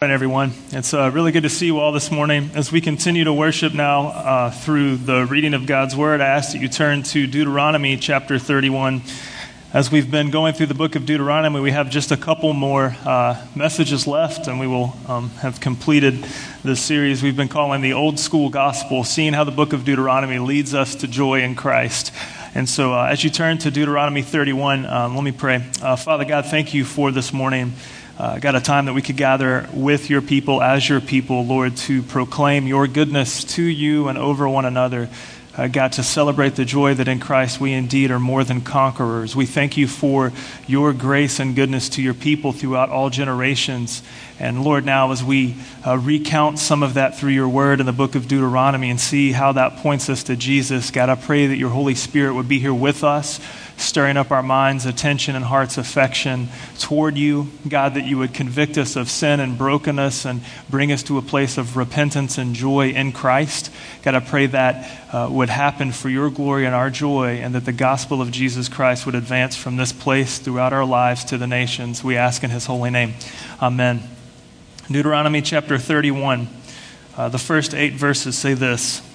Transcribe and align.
Right, 0.00 0.12
everyone. 0.12 0.52
It's 0.70 0.94
uh, 0.94 1.10
really 1.12 1.32
good 1.32 1.42
to 1.42 1.48
see 1.48 1.66
you 1.66 1.80
all 1.80 1.90
this 1.90 2.12
morning. 2.12 2.52
As 2.54 2.70
we 2.70 2.80
continue 2.80 3.24
to 3.24 3.32
worship 3.32 3.74
now 3.74 4.06
uh, 4.06 4.50
through 4.52 4.98
the 4.98 5.26
reading 5.26 5.54
of 5.54 5.66
God's 5.66 5.96
Word, 5.96 6.20
I 6.20 6.26
ask 6.26 6.52
that 6.52 6.60
you 6.60 6.68
turn 6.68 7.02
to 7.02 7.26
Deuteronomy 7.26 7.96
chapter 7.96 8.38
31. 8.38 9.02
As 9.72 9.90
we've 9.90 10.08
been 10.08 10.30
going 10.30 10.54
through 10.54 10.66
the 10.66 10.74
book 10.74 10.94
of 10.94 11.04
Deuteronomy, 11.04 11.58
we 11.58 11.72
have 11.72 11.90
just 11.90 12.12
a 12.12 12.16
couple 12.16 12.52
more 12.52 12.94
uh, 13.04 13.44
messages 13.56 14.06
left, 14.06 14.46
and 14.46 14.60
we 14.60 14.68
will 14.68 14.96
um, 15.08 15.30
have 15.30 15.58
completed 15.58 16.24
this 16.62 16.80
series 16.80 17.20
we've 17.20 17.36
been 17.36 17.48
calling 17.48 17.82
the 17.82 17.94
Old 17.94 18.20
School 18.20 18.50
Gospel, 18.50 19.02
seeing 19.02 19.32
how 19.32 19.42
the 19.42 19.50
book 19.50 19.72
of 19.72 19.84
Deuteronomy 19.84 20.38
leads 20.38 20.74
us 20.74 20.94
to 20.94 21.08
joy 21.08 21.42
in 21.42 21.56
Christ. 21.56 22.12
And 22.54 22.68
so, 22.68 22.94
uh, 22.94 23.06
as 23.06 23.24
you 23.24 23.30
turn 23.30 23.58
to 23.58 23.70
Deuteronomy 23.72 24.22
31, 24.22 24.86
um, 24.86 25.16
let 25.16 25.24
me 25.24 25.32
pray. 25.32 25.68
Uh, 25.82 25.96
Father 25.96 26.24
God, 26.24 26.46
thank 26.46 26.72
you 26.72 26.84
for 26.84 27.10
this 27.10 27.32
morning 27.32 27.72
uh, 28.18 28.36
got 28.40 28.56
a 28.56 28.60
time 28.60 28.86
that 28.86 28.94
we 28.94 29.02
could 29.02 29.16
gather 29.16 29.68
with 29.72 30.10
your 30.10 30.20
people 30.20 30.60
as 30.60 30.88
your 30.88 31.00
people, 31.00 31.46
Lord, 31.46 31.76
to 31.76 32.02
proclaim 32.02 32.66
your 32.66 32.88
goodness 32.88 33.44
to 33.44 33.62
you 33.62 34.08
and 34.08 34.18
over 34.18 34.48
one 34.48 34.64
another. 34.64 35.08
Uh, 35.56 35.66
God, 35.66 35.92
to 35.92 36.02
celebrate 36.04 36.54
the 36.54 36.64
joy 36.64 36.94
that 36.94 37.08
in 37.08 37.18
Christ 37.18 37.60
we 37.60 37.72
indeed 37.72 38.10
are 38.10 38.20
more 38.20 38.44
than 38.44 38.60
conquerors. 38.60 39.34
We 39.34 39.46
thank 39.46 39.76
you 39.76 39.88
for 39.88 40.32
your 40.66 40.92
grace 40.92 41.40
and 41.40 41.54
goodness 41.54 41.88
to 41.90 42.02
your 42.02 42.14
people 42.14 42.52
throughout 42.52 42.90
all 42.90 43.10
generations. 43.10 44.02
And 44.38 44.62
Lord, 44.62 44.84
now 44.84 45.10
as 45.10 45.22
we 45.22 45.56
uh, 45.84 45.98
recount 45.98 46.60
some 46.60 46.84
of 46.84 46.94
that 46.94 47.18
through 47.18 47.32
your 47.32 47.48
word 47.48 47.80
in 47.80 47.86
the 47.86 47.92
book 47.92 48.14
of 48.14 48.28
Deuteronomy 48.28 48.90
and 48.90 49.00
see 49.00 49.32
how 49.32 49.52
that 49.52 49.78
points 49.78 50.08
us 50.08 50.24
to 50.24 50.36
Jesus, 50.36 50.92
God, 50.92 51.08
I 51.08 51.16
pray 51.16 51.48
that 51.48 51.56
your 51.56 51.70
Holy 51.70 51.96
Spirit 51.96 52.34
would 52.34 52.48
be 52.48 52.60
here 52.60 52.74
with 52.74 53.02
us 53.02 53.40
stirring 53.78 54.16
up 54.16 54.30
our 54.30 54.42
minds' 54.42 54.86
attention 54.86 55.36
and 55.36 55.44
heart's 55.44 55.78
affection 55.78 56.48
toward 56.78 57.16
you. 57.16 57.48
God, 57.66 57.94
that 57.94 58.04
you 58.04 58.18
would 58.18 58.34
convict 58.34 58.76
us 58.76 58.96
of 58.96 59.08
sin 59.10 59.40
and 59.40 59.56
brokenness 59.56 60.24
and 60.24 60.42
bring 60.68 60.92
us 60.92 61.02
to 61.04 61.18
a 61.18 61.22
place 61.22 61.58
of 61.58 61.76
repentance 61.76 62.38
and 62.38 62.54
joy 62.54 62.90
in 62.90 63.12
Christ. 63.12 63.72
God, 64.02 64.14
I 64.14 64.20
pray 64.20 64.46
that 64.46 65.14
uh, 65.14 65.28
would 65.30 65.48
happen 65.48 65.92
for 65.92 66.08
your 66.08 66.30
glory 66.30 66.66
and 66.66 66.74
our 66.74 66.90
joy, 66.90 67.40
and 67.42 67.54
that 67.54 67.64
the 67.64 67.72
gospel 67.72 68.20
of 68.20 68.30
Jesus 68.30 68.68
Christ 68.68 69.06
would 69.06 69.14
advance 69.14 69.56
from 69.56 69.76
this 69.76 69.92
place 69.92 70.38
throughout 70.38 70.72
our 70.72 70.84
lives 70.84 71.24
to 71.26 71.38
the 71.38 71.46
nations. 71.46 72.02
We 72.04 72.16
ask 72.16 72.44
in 72.44 72.50
his 72.50 72.66
holy 72.66 72.90
name. 72.90 73.14
Amen. 73.62 74.02
Deuteronomy 74.90 75.42
chapter 75.42 75.78
31, 75.78 76.48
uh, 77.16 77.28
the 77.28 77.38
first 77.38 77.74
eight 77.74 77.92
verses 77.94 78.36
say 78.36 78.54
this. 78.54 79.07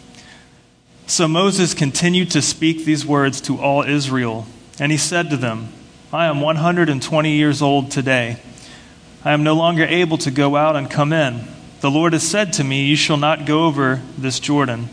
So 1.05 1.27
Moses 1.27 1.73
continued 1.73 2.31
to 2.31 2.41
speak 2.41 2.85
these 2.85 3.05
words 3.05 3.41
to 3.41 3.59
all 3.59 3.83
Israel, 3.83 4.45
and 4.79 4.91
he 4.91 4.97
said 4.97 5.29
to 5.29 5.37
them, 5.37 5.67
I 6.13 6.27
am 6.27 6.39
120 6.39 7.31
years 7.31 7.61
old 7.61 7.91
today. 7.91 8.37
I 9.25 9.33
am 9.33 9.43
no 9.43 9.53
longer 9.53 9.83
able 9.83 10.17
to 10.19 10.31
go 10.31 10.55
out 10.55 10.75
and 10.75 10.89
come 10.89 11.11
in. 11.11 11.41
The 11.81 11.91
Lord 11.91 12.13
has 12.13 12.27
said 12.27 12.53
to 12.53 12.63
me, 12.63 12.85
You 12.85 12.95
shall 12.95 13.17
not 13.17 13.45
go 13.45 13.65
over 13.65 14.01
this 14.17 14.39
Jordan. 14.39 14.87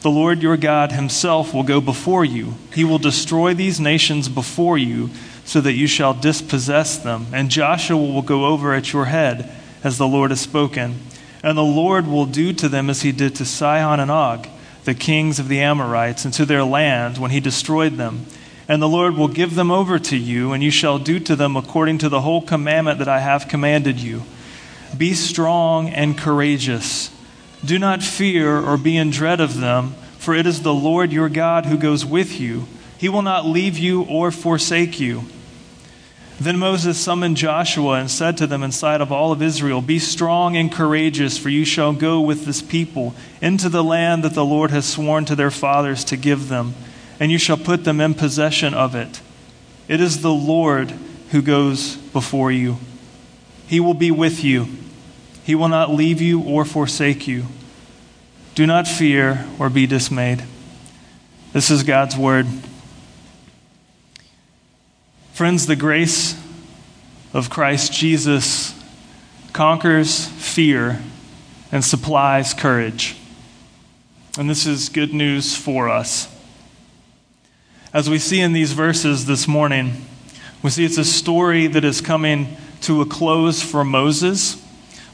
The 0.00 0.10
Lord 0.10 0.42
your 0.42 0.56
God 0.56 0.92
himself 0.92 1.52
will 1.52 1.62
go 1.62 1.80
before 1.80 2.24
you. 2.24 2.54
He 2.72 2.84
will 2.84 2.98
destroy 2.98 3.52
these 3.52 3.78
nations 3.78 4.28
before 4.30 4.78
you, 4.78 5.10
so 5.44 5.60
that 5.60 5.74
you 5.74 5.86
shall 5.86 6.14
dispossess 6.14 6.96
them. 6.96 7.26
And 7.34 7.50
Joshua 7.50 7.98
will 7.98 8.22
go 8.22 8.46
over 8.46 8.72
at 8.72 8.94
your 8.94 9.04
head, 9.04 9.52
as 9.82 9.98
the 9.98 10.08
Lord 10.08 10.30
has 10.30 10.40
spoken. 10.40 11.00
And 11.42 11.58
the 11.58 11.62
Lord 11.62 12.06
will 12.06 12.26
do 12.26 12.54
to 12.54 12.68
them 12.68 12.88
as 12.88 13.02
he 13.02 13.12
did 13.12 13.34
to 13.36 13.44
Sihon 13.44 14.00
and 14.00 14.10
Og 14.10 14.48
the 14.84 14.94
kings 14.94 15.38
of 15.38 15.48
the 15.48 15.60
Amorites, 15.60 16.24
into 16.24 16.44
their 16.44 16.64
land 16.64 17.18
when 17.18 17.30
he 17.30 17.40
destroyed 17.40 17.94
them. 17.94 18.26
And 18.68 18.80
the 18.80 18.88
Lord 18.88 19.16
will 19.16 19.28
give 19.28 19.54
them 19.54 19.70
over 19.70 19.98
to 19.98 20.16
you, 20.16 20.52
and 20.52 20.62
you 20.62 20.70
shall 20.70 20.98
do 20.98 21.18
to 21.20 21.36
them 21.36 21.56
according 21.56 21.98
to 21.98 22.08
the 22.08 22.22
whole 22.22 22.40
commandment 22.40 22.98
that 22.98 23.08
I 23.08 23.20
have 23.20 23.48
commanded 23.48 24.00
you. 24.00 24.22
Be 24.96 25.14
strong 25.14 25.88
and 25.88 26.16
courageous. 26.16 27.10
Do 27.64 27.78
not 27.78 28.02
fear 28.02 28.58
or 28.58 28.76
be 28.76 28.96
in 28.96 29.10
dread 29.10 29.40
of 29.40 29.60
them, 29.60 29.94
for 30.18 30.34
it 30.34 30.46
is 30.46 30.62
the 30.62 30.74
Lord 30.74 31.12
your 31.12 31.28
God 31.28 31.66
who 31.66 31.76
goes 31.76 32.04
with 32.06 32.40
you. 32.40 32.66
He 32.96 33.08
will 33.08 33.22
not 33.22 33.44
leave 33.44 33.76
you 33.76 34.02
or 34.02 34.30
forsake 34.30 35.00
you. 35.00 35.24
Then 36.40 36.58
Moses 36.58 36.98
summoned 36.98 37.36
Joshua 37.36 37.92
and 37.92 38.10
said 38.10 38.36
to 38.38 38.46
them 38.46 38.62
in 38.62 38.72
sight 38.72 39.00
of 39.00 39.12
all 39.12 39.30
of 39.30 39.40
Israel, 39.40 39.80
Be 39.80 40.00
strong 40.00 40.56
and 40.56 40.70
courageous, 40.70 41.38
for 41.38 41.48
you 41.48 41.64
shall 41.64 41.92
go 41.92 42.20
with 42.20 42.44
this 42.44 42.60
people 42.60 43.14
into 43.40 43.68
the 43.68 43.84
land 43.84 44.24
that 44.24 44.34
the 44.34 44.44
Lord 44.44 44.70
has 44.72 44.84
sworn 44.84 45.24
to 45.26 45.36
their 45.36 45.52
fathers 45.52 46.02
to 46.04 46.16
give 46.16 46.48
them, 46.48 46.74
and 47.20 47.30
you 47.30 47.38
shall 47.38 47.56
put 47.56 47.84
them 47.84 48.00
in 48.00 48.14
possession 48.14 48.74
of 48.74 48.96
it. 48.96 49.20
It 49.86 50.00
is 50.00 50.22
the 50.22 50.32
Lord 50.32 50.90
who 51.30 51.40
goes 51.40 51.96
before 51.96 52.50
you. 52.50 52.78
He 53.68 53.78
will 53.78 53.94
be 53.94 54.10
with 54.10 54.42
you, 54.42 54.66
He 55.44 55.54
will 55.54 55.68
not 55.68 55.90
leave 55.90 56.20
you 56.20 56.42
or 56.42 56.64
forsake 56.64 57.28
you. 57.28 57.46
Do 58.56 58.66
not 58.66 58.86
fear 58.86 59.46
or 59.58 59.68
be 59.70 59.86
dismayed. 59.86 60.44
This 61.52 61.70
is 61.70 61.82
God's 61.84 62.16
word. 62.16 62.46
Friends, 65.34 65.66
the 65.66 65.74
grace 65.74 66.40
of 67.32 67.50
Christ 67.50 67.92
Jesus 67.92 68.72
conquers 69.52 70.28
fear 70.28 71.02
and 71.72 71.84
supplies 71.84 72.54
courage. 72.54 73.16
And 74.38 74.48
this 74.48 74.64
is 74.64 74.88
good 74.88 75.12
news 75.12 75.56
for 75.56 75.88
us. 75.88 76.32
As 77.92 78.08
we 78.08 78.20
see 78.20 78.38
in 78.38 78.52
these 78.52 78.74
verses 78.74 79.26
this 79.26 79.48
morning, 79.48 80.04
we 80.62 80.70
see 80.70 80.84
it's 80.84 80.98
a 80.98 81.04
story 81.04 81.66
that 81.66 81.82
is 81.84 82.00
coming 82.00 82.56
to 82.82 83.00
a 83.00 83.06
close 83.06 83.60
for 83.60 83.82
Moses. 83.82 84.64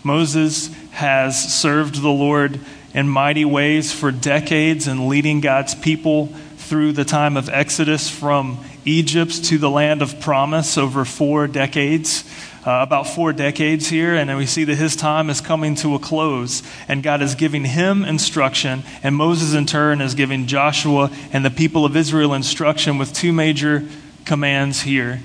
Moses 0.05 0.67
has 0.91 1.59
served 1.59 2.03
the 2.03 2.11
Lord 2.11 2.61
in 2.93 3.09
mighty 3.09 3.47
ways 3.47 3.91
for 3.91 4.11
decades 4.13 4.87
and 4.87 5.09
leading 5.09 5.41
God's 5.41 5.75
people 5.75 6.27
through 6.59 6.93
the 6.93 7.07
time 7.07 7.39
of 7.39 7.49
Exodus 7.49 8.11
from 8.11 8.63
Egypt 8.85 9.45
to 9.45 9.59
the 9.59 9.71
land 9.71 10.03
of 10.03 10.21
promise 10.21 10.79
over 10.79 11.05
four 11.05 11.47
decades. 11.47 12.25
Uh, 12.63 12.81
about 12.83 13.07
four 13.07 13.33
decades 13.33 13.89
here, 13.89 14.15
and 14.15 14.37
we 14.37 14.45
see 14.45 14.65
that 14.65 14.75
his 14.75 14.95
time 14.95 15.31
is 15.31 15.41
coming 15.41 15.75
to 15.75 15.95
a 15.95 15.99
close, 15.99 16.63
and 16.89 17.03
God 17.03 17.23
is 17.23 17.35
giving 17.35 17.65
him 17.65 18.05
instruction, 18.05 18.83
and 19.03 19.17
Moses, 19.17 19.55
in 19.55 19.65
turn, 19.65 20.03
is 20.03 20.15
giving 20.15 20.47
Joshua 20.47 21.11
and 21.33 21.43
the 21.43 21.51
people 21.51 21.87
of 21.87 21.97
Israel 21.97 22.35
instruction 22.35 22.99
with 22.99 23.15
two 23.15 23.33
major 23.33 23.89
commands 24.27 24.83
here. 24.83 25.23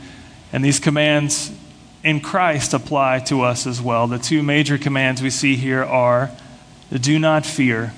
And 0.54 0.64
these 0.64 0.80
commands 0.80 1.52
in 2.06 2.22
Christ 2.22 2.74
apply 2.74 3.20
to 3.26 3.42
us 3.42 3.68
as 3.68 3.82
well. 3.82 4.08
The 4.08 4.18
two 4.18 4.42
major 4.42 4.78
commands 4.78 5.22
we 5.22 5.30
see 5.30 5.58
here 5.58 5.84
are 5.84 6.32
do 6.90 7.20
not 7.20 7.46
fear, 7.46 7.94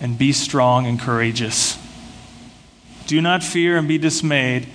and 0.00 0.16
be 0.16 0.32
strong 0.32 0.86
and 0.86 0.98
courageous. 0.98 1.76
Do 3.08 3.22
not 3.22 3.42
fear 3.42 3.78
and 3.78 3.88
be 3.88 3.96
dismayed, 3.96 4.68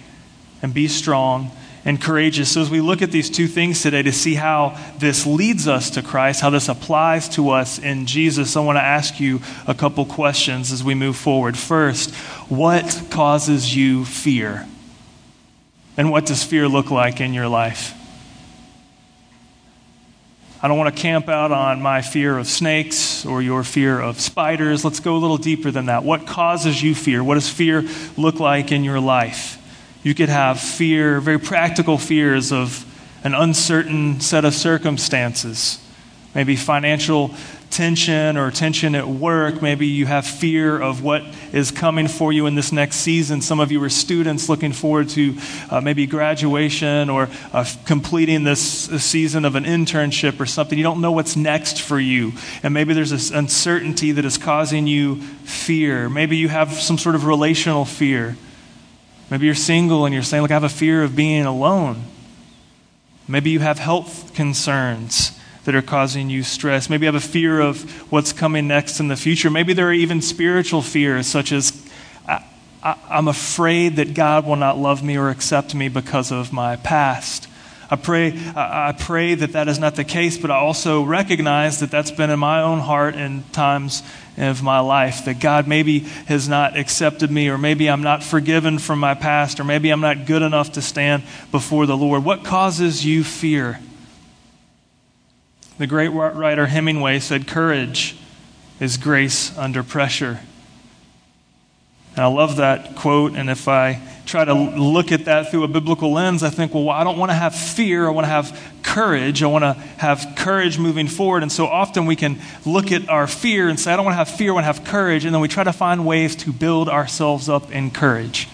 and 0.63 0.73
be 0.73 0.87
strong 0.87 1.51
and 1.85 2.01
courageous. 2.01 2.51
So, 2.51 2.61
as 2.61 2.69
we 2.71 2.81
look 2.81 3.03
at 3.03 3.11
these 3.11 3.29
two 3.29 3.47
things 3.47 3.83
today 3.83 4.01
to 4.01 4.11
see 4.11 4.33
how 4.33 4.75
this 4.97 5.27
leads 5.27 5.67
us 5.67 5.91
to 5.91 6.01
Christ, 6.01 6.41
how 6.41 6.49
this 6.49 6.67
applies 6.67 7.29
to 7.29 7.51
us 7.51 7.77
in 7.77 8.07
Jesus, 8.07 8.55
I 8.55 8.61
want 8.61 8.77
to 8.77 8.83
ask 8.83 9.19
you 9.19 9.39
a 9.67 9.75
couple 9.75 10.03
questions 10.05 10.71
as 10.71 10.83
we 10.83 10.95
move 10.95 11.15
forward. 11.15 11.55
First, 11.55 12.15
what 12.49 13.03
causes 13.11 13.75
you 13.75 14.03
fear? 14.03 14.67
And 15.95 16.09
what 16.09 16.25
does 16.25 16.43
fear 16.43 16.67
look 16.67 16.89
like 16.89 17.21
in 17.21 17.35
your 17.35 17.47
life? 17.47 17.93
I 20.63 20.69
don't 20.69 20.77
want 20.77 20.95
to 20.95 21.01
camp 21.01 21.27
out 21.27 21.51
on 21.51 21.81
my 21.81 22.01
fear 22.01 22.37
of 22.37 22.47
snakes 22.47 23.25
or 23.25 23.41
your 23.41 23.65
fear 23.65 23.99
of 23.99 24.21
spiders. 24.21 24.85
Let's 24.85 25.01
go 25.01 25.17
a 25.17 25.19
little 25.19 25.35
deeper 25.35 25.71
than 25.71 25.87
that. 25.87 26.05
What 26.05 26.25
causes 26.25 26.81
you 26.81 26.95
fear? 26.95 27.21
What 27.21 27.33
does 27.33 27.49
fear 27.49 27.83
look 28.15 28.39
like 28.39 28.71
in 28.71 28.85
your 28.85 29.01
life? 29.01 29.57
You 30.03 30.15
could 30.15 30.29
have 30.29 30.61
fear, 30.61 31.19
very 31.19 31.37
practical 31.37 31.97
fears 31.97 32.53
of 32.53 32.85
an 33.25 33.33
uncertain 33.33 34.21
set 34.21 34.45
of 34.45 34.53
circumstances, 34.53 35.85
maybe 36.33 36.55
financial 36.55 37.35
tension 37.73 38.37
or 38.37 38.51
tension 38.51 38.95
at 38.95 39.07
work. 39.07 39.61
Maybe 39.61 39.87
you 39.87 40.05
have 40.05 40.25
fear 40.25 40.79
of 40.79 41.03
what 41.03 41.23
is 41.51 41.71
coming 41.71 42.07
for 42.07 42.31
you 42.31 42.45
in 42.45 42.55
this 42.55 42.71
next 42.71 42.97
season. 42.97 43.41
Some 43.41 43.59
of 43.59 43.71
you 43.71 43.83
are 43.83 43.89
students 43.89 44.47
looking 44.47 44.71
forward 44.71 45.09
to 45.09 45.35
uh, 45.69 45.81
maybe 45.81 46.05
graduation 46.05 47.09
or 47.09 47.29
uh, 47.51 47.65
completing 47.85 48.43
this 48.43 48.61
season 49.03 49.43
of 49.43 49.55
an 49.55 49.65
internship 49.65 50.39
or 50.39 50.45
something. 50.45 50.77
You 50.77 50.83
don't 50.83 51.01
know 51.01 51.11
what's 51.11 51.35
next 51.35 51.81
for 51.81 51.99
you. 51.99 52.33
And 52.61 52.73
maybe 52.73 52.93
there's 52.93 53.09
this 53.09 53.31
uncertainty 53.31 54.11
that 54.13 54.23
is 54.23 54.37
causing 54.37 54.87
you 54.87 55.21
fear. 55.21 56.09
Maybe 56.09 56.37
you 56.37 56.49
have 56.49 56.73
some 56.73 56.97
sort 56.97 57.15
of 57.15 57.25
relational 57.25 57.85
fear. 57.85 58.37
Maybe 59.31 59.47
you're 59.47 59.55
single 59.55 60.05
and 60.05 60.13
you're 60.13 60.23
saying, 60.23 60.43
Look, 60.43 60.51
I 60.51 60.53
have 60.53 60.63
a 60.63 60.69
fear 60.69 61.03
of 61.03 61.15
being 61.15 61.45
alone. 61.45 62.03
Maybe 63.27 63.49
you 63.49 63.59
have 63.59 63.79
health 63.79 64.33
concerns 64.35 65.32
that 65.65 65.75
are 65.75 65.81
causing 65.81 66.29
you 66.29 66.43
stress. 66.43 66.89
Maybe 66.89 67.05
you 67.05 67.11
have 67.11 67.23
a 67.23 67.25
fear 67.25 67.59
of 67.59 68.11
what's 68.11 68.33
coming 68.33 68.67
next 68.67 68.99
in 68.99 69.07
the 69.07 69.15
future. 69.15 69.49
Maybe 69.49 69.73
there 69.73 69.87
are 69.87 69.93
even 69.93 70.21
spiritual 70.21 70.81
fears, 70.81 71.27
such 71.27 71.51
as 71.51 71.71
I, 72.83 72.97
am 73.09 73.27
afraid 73.27 73.95
that 73.95 74.13
God 74.13 74.45
will 74.45 74.57
not 74.57 74.77
love 74.77 75.03
me 75.03 75.17
or 75.17 75.29
accept 75.29 75.73
me 75.73 75.87
because 75.87 76.31
of 76.31 76.51
my 76.51 76.75
past. 76.75 77.47
I 77.89 77.95
pray, 77.95 78.33
I 78.55 78.93
pray 78.97 79.35
that 79.35 79.53
that 79.53 79.67
is 79.67 79.77
not 79.77 79.95
the 79.95 80.03
case, 80.03 80.37
but 80.37 80.49
I 80.49 80.55
also 80.55 81.03
recognize 81.03 81.79
that 81.79 81.91
that's 81.91 82.11
been 82.11 82.29
in 82.29 82.39
my 82.39 82.61
own 82.61 82.79
heart 82.79 83.15
in 83.15 83.43
times 83.51 84.01
of 84.35 84.63
my 84.63 84.79
life. 84.79 85.25
That 85.25 85.39
God 85.39 85.67
maybe 85.67 85.99
has 85.99 86.49
not 86.49 86.75
accepted 86.75 87.29
me, 87.29 87.49
or 87.49 87.57
maybe 87.57 87.89
I'm 87.89 88.01
not 88.01 88.23
forgiven 88.23 88.79
from 88.79 88.99
my 88.99 89.13
past, 89.13 89.59
or 89.59 89.63
maybe 89.63 89.91
I'm 89.91 90.01
not 90.01 90.25
good 90.25 90.41
enough 90.41 90.71
to 90.73 90.81
stand 90.81 91.23
before 91.51 91.85
the 91.85 91.95
Lord. 91.95 92.25
What 92.25 92.43
causes 92.43 93.05
you 93.05 93.23
fear? 93.23 93.79
The 95.77 95.87
great 95.87 96.09
writer 96.09 96.67
Hemingway 96.67 97.19
said, 97.19 97.47
Courage 97.47 98.15
is 98.79 98.97
grace 98.97 99.57
under 99.57 99.83
pressure. 99.83 100.39
And 102.15 102.23
I 102.23 102.27
love 102.27 102.57
that 102.57 102.95
quote, 102.95 103.33
and 103.33 103.49
if 103.49 103.67
I 103.67 103.99
try 104.25 104.45
to 104.45 104.53
look 104.53 105.11
at 105.11 105.25
that 105.25 105.49
through 105.49 105.63
a 105.63 105.67
biblical 105.67 106.11
lens, 106.13 106.43
I 106.43 106.51
think, 106.51 106.73
well, 106.73 106.89
I 106.89 107.03
don't 107.03 107.17
want 107.17 107.31
to 107.31 107.35
have 107.35 107.55
fear. 107.55 108.07
I 108.07 108.11
want 108.11 108.25
to 108.25 108.29
have 108.29 108.61
courage. 108.83 109.41
I 109.41 109.47
want 109.47 109.63
to 109.63 109.73
have 109.97 110.33
courage 110.35 110.77
moving 110.77 111.07
forward. 111.07 111.41
And 111.41 111.51
so 111.51 111.65
often 111.65 112.05
we 112.05 112.15
can 112.15 112.39
look 112.65 112.91
at 112.91 113.09
our 113.09 113.25
fear 113.25 113.67
and 113.67 113.79
say, 113.79 113.91
I 113.91 113.95
don't 113.95 114.05
want 114.05 114.13
to 114.13 114.17
have 114.17 114.29
fear, 114.29 114.51
I 114.51 114.53
want 114.53 114.63
to 114.63 114.73
have 114.73 114.83
courage. 114.83 115.25
And 115.25 115.33
then 115.33 115.41
we 115.41 115.47
try 115.47 115.63
to 115.63 115.73
find 115.73 116.05
ways 116.05 116.35
to 116.37 116.53
build 116.53 116.87
ourselves 116.87 117.49
up 117.49 117.71
in 117.71 117.89
courage. 117.89 118.47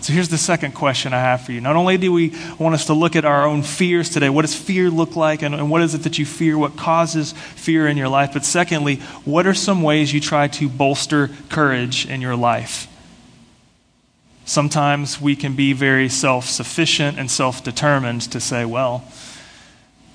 So 0.00 0.14
here's 0.14 0.30
the 0.30 0.38
second 0.38 0.72
question 0.72 1.12
I 1.12 1.18
have 1.18 1.42
for 1.42 1.52
you. 1.52 1.60
Not 1.60 1.76
only 1.76 1.98
do 1.98 2.10
we 2.10 2.34
want 2.58 2.74
us 2.74 2.86
to 2.86 2.94
look 2.94 3.16
at 3.16 3.26
our 3.26 3.44
own 3.44 3.62
fears 3.62 4.08
today, 4.08 4.30
what 4.30 4.42
does 4.42 4.54
fear 4.54 4.88
look 4.88 5.14
like, 5.14 5.42
and, 5.42 5.54
and, 5.54 5.70
what 5.70 5.82
is 5.82 5.94
it 5.94 6.04
that 6.04 6.18
you 6.18 6.24
fear, 6.24 6.56
what 6.56 6.76
causes 6.76 7.32
fear 7.32 7.86
in 7.86 7.98
your 7.98 8.08
life, 8.08 8.32
but 8.32 8.44
secondly, 8.44 8.96
what 9.26 9.46
are 9.46 9.52
some 9.52 9.82
ways 9.82 10.14
you 10.14 10.20
try 10.20 10.48
to 10.48 10.70
bolster 10.70 11.28
courage 11.50 12.06
in 12.06 12.22
your 12.22 12.34
life? 12.34 12.86
Sometimes 14.46 15.20
we 15.20 15.36
can 15.36 15.54
be 15.54 15.74
very 15.74 16.08
self 16.08 16.46
sufficient 16.46 17.18
and 17.18 17.30
self 17.30 17.62
determined 17.62 18.22
to 18.32 18.40
say, 18.40 18.64
well, 18.64 19.04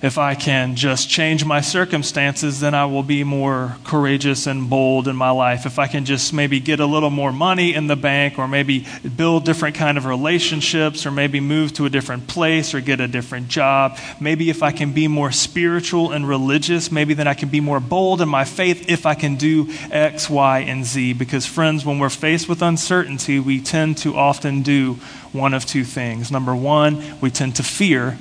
if 0.02 0.18
I 0.18 0.34
can 0.34 0.76
just 0.76 1.08
change 1.08 1.46
my 1.46 1.62
circumstances, 1.62 2.60
then 2.60 2.74
I 2.74 2.84
will 2.84 3.02
be 3.02 3.24
more 3.24 3.76
courageous 3.82 4.46
and 4.46 4.68
bold 4.68 5.08
in 5.08 5.16
my 5.16 5.30
life. 5.30 5.64
If 5.64 5.78
I 5.78 5.86
can 5.86 6.04
just 6.04 6.34
maybe 6.34 6.60
get 6.60 6.80
a 6.80 6.86
little 6.86 7.08
more 7.08 7.32
money 7.32 7.72
in 7.72 7.86
the 7.86 7.96
bank, 7.96 8.38
or 8.38 8.46
maybe 8.46 8.86
build 9.16 9.46
different 9.46 9.74
kind 9.74 9.96
of 9.96 10.04
relationships, 10.04 11.06
or 11.06 11.10
maybe 11.10 11.40
move 11.40 11.72
to 11.74 11.86
a 11.86 11.90
different 11.90 12.26
place, 12.26 12.74
or 12.74 12.80
get 12.82 13.00
a 13.00 13.08
different 13.08 13.48
job. 13.48 13.98
Maybe 14.20 14.50
if 14.50 14.62
I 14.62 14.70
can 14.70 14.92
be 14.92 15.08
more 15.08 15.32
spiritual 15.32 16.12
and 16.12 16.28
religious, 16.28 16.92
maybe 16.92 17.14
then 17.14 17.26
I 17.26 17.34
can 17.34 17.48
be 17.48 17.60
more 17.60 17.80
bold 17.80 18.20
in 18.20 18.28
my 18.28 18.44
faith 18.44 18.90
if 18.90 19.06
I 19.06 19.14
can 19.14 19.36
do 19.36 19.70
X, 19.90 20.28
Y, 20.28 20.58
and 20.58 20.84
Z. 20.84 21.14
Because, 21.14 21.46
friends, 21.46 21.86
when 21.86 21.98
we're 21.98 22.10
faced 22.10 22.50
with 22.50 22.60
uncertainty, 22.60 23.40
we 23.40 23.62
tend 23.62 23.96
to 23.98 24.14
often 24.14 24.60
do 24.60 24.98
one 25.32 25.54
of 25.54 25.64
two 25.64 25.84
things. 25.84 26.30
Number 26.30 26.54
one, 26.54 27.18
we 27.22 27.30
tend 27.30 27.56
to 27.56 27.62
fear 27.62 28.18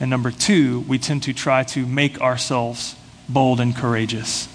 and 0.00 0.08
number 0.08 0.30
two, 0.30 0.80
we 0.88 0.98
tend 0.98 1.22
to 1.24 1.34
try 1.34 1.62
to 1.64 1.86
make 1.86 2.20
ourselves 2.20 2.96
bold 3.28 3.60
and 3.60 3.76
courageous. 3.76 4.48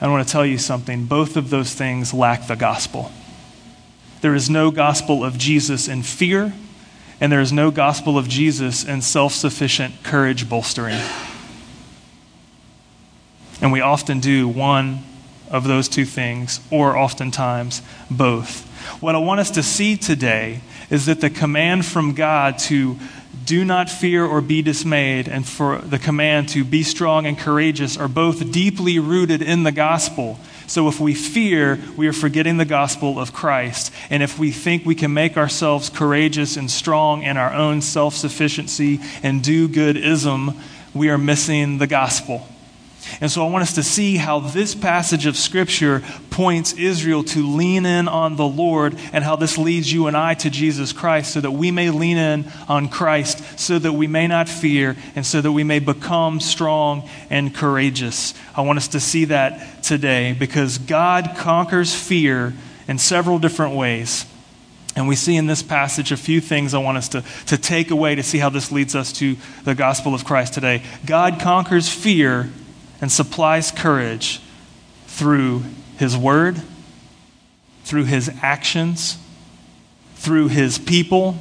I 0.00 0.08
want 0.08 0.26
to 0.26 0.32
tell 0.32 0.44
you 0.44 0.58
something 0.58 1.06
both 1.06 1.36
of 1.36 1.48
those 1.48 1.72
things 1.72 2.12
lack 2.12 2.46
the 2.46 2.56
gospel. 2.56 3.10
There 4.20 4.34
is 4.34 4.50
no 4.50 4.70
gospel 4.70 5.24
of 5.24 5.38
Jesus 5.38 5.88
in 5.88 6.02
fear, 6.02 6.52
and 7.20 7.32
there 7.32 7.40
is 7.40 7.52
no 7.52 7.70
gospel 7.70 8.18
of 8.18 8.28
Jesus 8.28 8.84
in 8.84 9.00
self 9.00 9.32
sufficient 9.32 10.02
courage 10.02 10.48
bolstering. 10.48 11.00
And 13.60 13.72
we 13.72 13.80
often 13.80 14.20
do 14.20 14.48
one 14.48 15.04
of 15.50 15.64
those 15.64 15.88
two 15.88 16.04
things, 16.04 16.60
or 16.70 16.96
oftentimes 16.96 17.80
both. 18.10 18.66
What 19.00 19.14
I 19.14 19.18
want 19.18 19.40
us 19.40 19.52
to 19.52 19.62
see 19.62 19.96
today 19.96 20.60
is 20.90 21.06
that 21.06 21.20
the 21.20 21.30
command 21.30 21.86
from 21.86 22.14
God 22.14 22.58
to 22.60 22.98
do 23.44 23.64
not 23.64 23.90
fear 23.90 24.24
or 24.24 24.40
be 24.40 24.62
dismayed, 24.62 25.28
and 25.28 25.46
for 25.46 25.78
the 25.78 25.98
command 25.98 26.48
to 26.50 26.64
be 26.64 26.82
strong 26.82 27.26
and 27.26 27.38
courageous 27.38 27.96
are 27.96 28.08
both 28.08 28.52
deeply 28.52 28.98
rooted 28.98 29.42
in 29.42 29.62
the 29.62 29.72
gospel. 29.72 30.38
So 30.66 30.88
if 30.88 31.00
we 31.00 31.14
fear, 31.14 31.78
we 31.96 32.06
are 32.08 32.12
forgetting 32.12 32.56
the 32.56 32.64
gospel 32.64 33.18
of 33.18 33.32
Christ. 33.32 33.92
And 34.10 34.22
if 34.22 34.38
we 34.38 34.52
think 34.52 34.86
we 34.86 34.94
can 34.94 35.12
make 35.12 35.36
ourselves 35.36 35.90
courageous 35.90 36.56
and 36.56 36.70
strong 36.70 37.22
in 37.22 37.36
our 37.36 37.52
own 37.52 37.82
self 37.82 38.14
sufficiency 38.14 39.00
and 39.22 39.42
do 39.42 39.68
goodism, 39.68 40.56
we 40.94 41.10
are 41.10 41.18
missing 41.18 41.78
the 41.78 41.86
gospel. 41.86 42.46
And 43.20 43.30
so 43.30 43.46
I 43.46 43.50
want 43.50 43.62
us 43.62 43.74
to 43.74 43.82
see 43.82 44.16
how 44.16 44.40
this 44.40 44.74
passage 44.74 45.26
of 45.26 45.36
Scripture 45.36 46.02
points 46.30 46.72
Israel 46.74 47.24
to 47.24 47.46
lean 47.46 47.84
in 47.84 48.08
on 48.08 48.36
the 48.36 48.46
Lord 48.46 48.96
and 49.12 49.24
how 49.24 49.36
this 49.36 49.58
leads 49.58 49.92
you 49.92 50.06
and 50.06 50.16
I 50.16 50.34
to 50.34 50.50
Jesus 50.50 50.92
Christ 50.92 51.32
so 51.32 51.40
that 51.40 51.50
we 51.50 51.70
may 51.70 51.90
lean 51.90 52.16
in 52.16 52.50
on 52.68 52.88
Christ, 52.88 53.58
so 53.58 53.78
that 53.78 53.92
we 53.92 54.06
may 54.06 54.26
not 54.26 54.48
fear, 54.48 54.96
and 55.14 55.26
so 55.26 55.40
that 55.40 55.52
we 55.52 55.64
may 55.64 55.78
become 55.78 56.40
strong 56.40 57.08
and 57.30 57.54
courageous. 57.54 58.34
I 58.56 58.62
want 58.62 58.78
us 58.78 58.88
to 58.88 59.00
see 59.00 59.26
that 59.26 59.82
today 59.82 60.34
because 60.38 60.78
God 60.78 61.34
conquers 61.36 61.94
fear 61.94 62.54
in 62.88 62.98
several 62.98 63.38
different 63.38 63.74
ways. 63.74 64.26
And 64.94 65.08
we 65.08 65.16
see 65.16 65.36
in 65.36 65.46
this 65.46 65.62
passage 65.62 66.12
a 66.12 66.16
few 66.18 66.40
things 66.40 66.74
I 66.74 66.78
want 66.78 66.98
us 66.98 67.08
to, 67.10 67.24
to 67.46 67.56
take 67.56 67.90
away 67.90 68.14
to 68.14 68.22
see 68.22 68.38
how 68.38 68.50
this 68.50 68.70
leads 68.70 68.94
us 68.94 69.12
to 69.14 69.36
the 69.64 69.74
gospel 69.74 70.14
of 70.14 70.24
Christ 70.24 70.52
today. 70.52 70.82
God 71.06 71.40
conquers 71.40 71.88
fear 71.88 72.50
and 73.02 73.12
supplies 73.12 73.70
courage 73.70 74.40
through 75.08 75.64
His 75.98 76.16
Word, 76.16 76.62
through 77.84 78.04
His 78.04 78.30
actions, 78.40 79.18
through 80.14 80.48
His 80.48 80.78
people, 80.78 81.36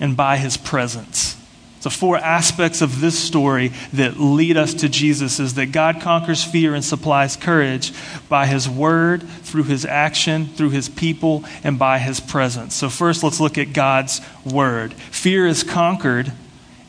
and 0.00 0.16
by 0.16 0.38
His 0.38 0.56
presence. 0.56 1.36
The 1.82 1.90
four 1.90 2.16
aspects 2.16 2.80
of 2.80 3.02
this 3.02 3.18
story 3.18 3.72
that 3.92 4.18
lead 4.18 4.56
us 4.56 4.72
to 4.72 4.88
Jesus 4.88 5.38
is 5.38 5.52
that 5.54 5.66
God 5.66 6.00
conquers 6.00 6.42
fear 6.42 6.74
and 6.74 6.82
supplies 6.82 7.36
courage 7.36 7.92
by 8.30 8.46
His 8.46 8.66
word, 8.66 9.22
through 9.22 9.64
His 9.64 9.84
action, 9.84 10.46
through 10.46 10.70
His 10.70 10.88
people, 10.88 11.44
and 11.62 11.78
by 11.78 11.98
His 11.98 12.20
presence. 12.20 12.74
So, 12.74 12.88
first, 12.88 13.22
let's 13.22 13.38
look 13.38 13.58
at 13.58 13.74
God's 13.74 14.22
word. 14.46 14.94
Fear 14.94 15.46
is 15.46 15.62
conquered 15.62 16.32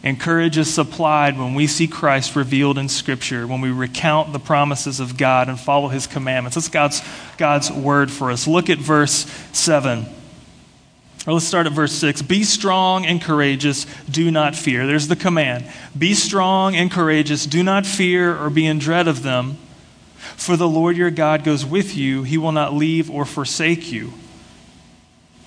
and 0.05 0.19
courage 0.19 0.55
is 0.55 0.71
supplied 0.71 1.37
when 1.37 1.55
we 1.55 1.65
see 1.65 1.87
Christ 1.87 2.35
revealed 2.35 2.77
in 2.77 2.89
Scripture, 2.89 3.47
when 3.47 3.59
we 3.59 3.71
recount 3.71 4.33
the 4.33 4.39
promises 4.39 4.99
of 4.99 5.17
God 5.17 5.49
and 5.49 5.59
follow 5.59 5.87
His 5.87 6.05
commandments. 6.05 6.53
That's 6.53 6.67
God's, 6.69 7.01
God's 7.37 7.71
word 7.71 8.11
for 8.11 8.29
us. 8.29 8.47
Look 8.47 8.69
at 8.69 8.77
verse 8.77 9.25
7. 9.51 10.05
Or 11.25 11.33
let's 11.33 11.47
start 11.47 11.65
at 11.65 11.71
verse 11.71 11.91
6. 11.93 12.21
Be 12.21 12.43
strong 12.43 13.03
and 13.03 13.19
courageous, 13.19 13.87
do 14.07 14.29
not 14.29 14.55
fear. 14.55 14.85
There's 14.85 15.07
the 15.07 15.15
command. 15.15 15.65
Be 15.97 16.13
strong 16.13 16.75
and 16.75 16.91
courageous, 16.91 17.47
do 17.47 17.63
not 17.63 17.87
fear 17.87 18.37
or 18.37 18.51
be 18.51 18.67
in 18.67 18.77
dread 18.77 19.07
of 19.07 19.23
them. 19.23 19.57
For 20.37 20.55
the 20.55 20.69
Lord 20.69 20.97
your 20.97 21.09
God 21.09 21.43
goes 21.43 21.65
with 21.65 21.97
you, 21.97 22.21
he 22.21 22.37
will 22.37 22.51
not 22.51 22.75
leave 22.75 23.09
or 23.09 23.25
forsake 23.25 23.91
you. 23.91 24.13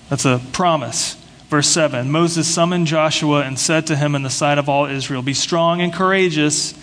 That's 0.09 0.25
a 0.25 0.41
promise. 0.51 1.15
Verse 1.49 1.67
7 1.67 2.11
Moses 2.11 2.47
summoned 2.47 2.85
Joshua 2.85 3.41
and 3.41 3.57
said 3.57 3.87
to 3.87 3.95
him 3.95 4.15
in 4.15 4.21
the 4.21 4.29
sight 4.29 4.59
of 4.59 4.69
all 4.69 4.85
Israel, 4.85 5.23
Be 5.23 5.33
strong 5.33 5.81
and 5.81 5.91
courageous, 5.91 6.73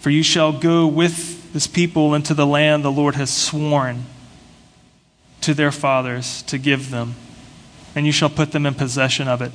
for 0.00 0.10
you 0.10 0.24
shall 0.24 0.52
go 0.52 0.86
with 0.86 1.52
this 1.52 1.68
people 1.68 2.14
into 2.14 2.34
the 2.34 2.46
land 2.46 2.84
the 2.84 2.92
Lord 2.92 3.14
has 3.14 3.30
sworn 3.30 4.04
to 5.42 5.54
their 5.54 5.72
fathers 5.72 6.42
to 6.42 6.58
give 6.58 6.90
them, 6.90 7.14
and 7.94 8.04
you 8.04 8.12
shall 8.12 8.28
put 8.28 8.52
them 8.52 8.66
in 8.66 8.74
possession 8.74 9.28
of 9.28 9.40
it. 9.40 9.52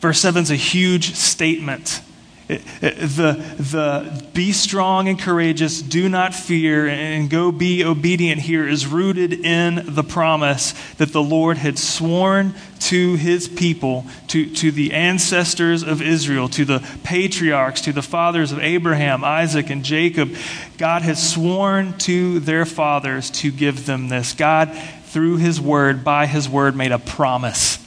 Verse 0.00 0.20
7 0.20 0.44
is 0.44 0.50
a 0.50 0.56
huge 0.56 1.14
statement 1.14 2.00
the, 2.48 3.44
the 3.58 4.24
be 4.32 4.52
strong 4.52 5.06
and 5.08 5.18
courageous, 5.18 5.82
do 5.82 6.08
not 6.08 6.34
fear, 6.34 6.88
and 6.88 7.28
go 7.28 7.52
be 7.52 7.84
obedient 7.84 8.40
here 8.40 8.66
is 8.66 8.86
rooted 8.86 9.34
in 9.34 9.94
the 9.94 10.02
promise 10.02 10.72
that 10.94 11.12
the 11.12 11.22
Lord 11.22 11.58
had 11.58 11.78
sworn 11.78 12.54
to 12.80 13.16
his 13.16 13.48
people, 13.48 14.06
to, 14.28 14.48
to 14.54 14.70
the 14.70 14.94
ancestors 14.94 15.82
of 15.82 16.00
Israel, 16.00 16.48
to 16.50 16.64
the 16.64 16.86
patriarchs, 17.04 17.82
to 17.82 17.92
the 17.92 18.02
fathers 18.02 18.50
of 18.50 18.60
Abraham, 18.60 19.24
Isaac, 19.24 19.68
and 19.68 19.84
Jacob. 19.84 20.34
God 20.78 21.02
has 21.02 21.32
sworn 21.32 21.98
to 21.98 22.40
their 22.40 22.64
fathers 22.64 23.30
to 23.30 23.50
give 23.50 23.84
them 23.84 24.08
this. 24.08 24.32
God, 24.32 24.74
through 25.04 25.36
his 25.36 25.60
word, 25.60 26.02
by 26.02 26.26
his 26.26 26.48
word, 26.48 26.74
made 26.74 26.92
a 26.92 26.98
promise. 26.98 27.84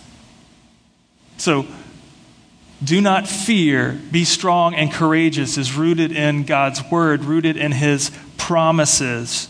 So, 1.37 1.65
do 2.83 2.99
not 2.99 3.27
fear, 3.27 3.99
be 4.11 4.25
strong 4.25 4.73
and 4.73 4.91
courageous 4.91 5.57
is 5.57 5.75
rooted 5.75 6.11
in 6.11 6.43
God's 6.43 6.81
word, 6.89 7.23
rooted 7.23 7.57
in 7.57 7.71
his 7.71 8.11
promises. 8.37 9.47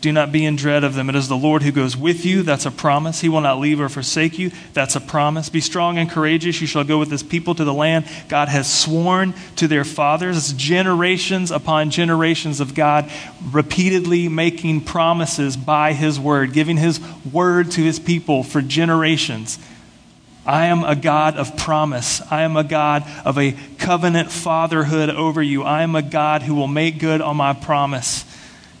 Do 0.00 0.12
not 0.12 0.32
be 0.32 0.46
in 0.46 0.56
dread 0.56 0.82
of 0.82 0.94
them. 0.94 1.10
It 1.10 1.14
is 1.14 1.28
the 1.28 1.36
Lord 1.36 1.62
who 1.62 1.72
goes 1.72 1.94
with 1.94 2.24
you. 2.24 2.42
That's 2.42 2.64
a 2.64 2.70
promise. 2.70 3.20
He 3.20 3.28
will 3.28 3.42
not 3.42 3.58
leave 3.58 3.80
or 3.80 3.90
forsake 3.90 4.38
you. 4.38 4.50
That's 4.72 4.96
a 4.96 5.00
promise. 5.00 5.50
Be 5.50 5.60
strong 5.60 5.98
and 5.98 6.10
courageous. 6.10 6.60
You 6.60 6.66
shall 6.66 6.84
go 6.84 6.98
with 6.98 7.10
his 7.10 7.22
people 7.22 7.54
to 7.54 7.64
the 7.64 7.74
land 7.74 8.06
God 8.28 8.48
has 8.48 8.72
sworn 8.72 9.34
to 9.56 9.68
their 9.68 9.84
fathers. 9.84 10.38
It's 10.38 10.52
generations 10.54 11.50
upon 11.50 11.90
generations 11.90 12.60
of 12.60 12.74
God 12.74 13.10
repeatedly 13.52 14.28
making 14.28 14.82
promises 14.82 15.54
by 15.56 15.92
his 15.92 16.18
word, 16.18 16.54
giving 16.54 16.78
his 16.78 16.98
word 17.30 17.70
to 17.72 17.82
his 17.82 17.98
people 17.98 18.42
for 18.42 18.62
generations. 18.62 19.58
I 20.46 20.66
am 20.66 20.84
a 20.84 20.96
God 20.96 21.36
of 21.36 21.56
promise. 21.56 22.22
I 22.30 22.42
am 22.42 22.56
a 22.56 22.64
God 22.64 23.04
of 23.24 23.38
a 23.38 23.52
covenant 23.78 24.30
fatherhood 24.32 25.10
over 25.10 25.42
you. 25.42 25.62
I 25.62 25.82
am 25.82 25.94
a 25.94 26.02
God 26.02 26.42
who 26.42 26.54
will 26.54 26.68
make 26.68 26.98
good 26.98 27.20
on 27.20 27.36
my 27.36 27.52
promise 27.52 28.24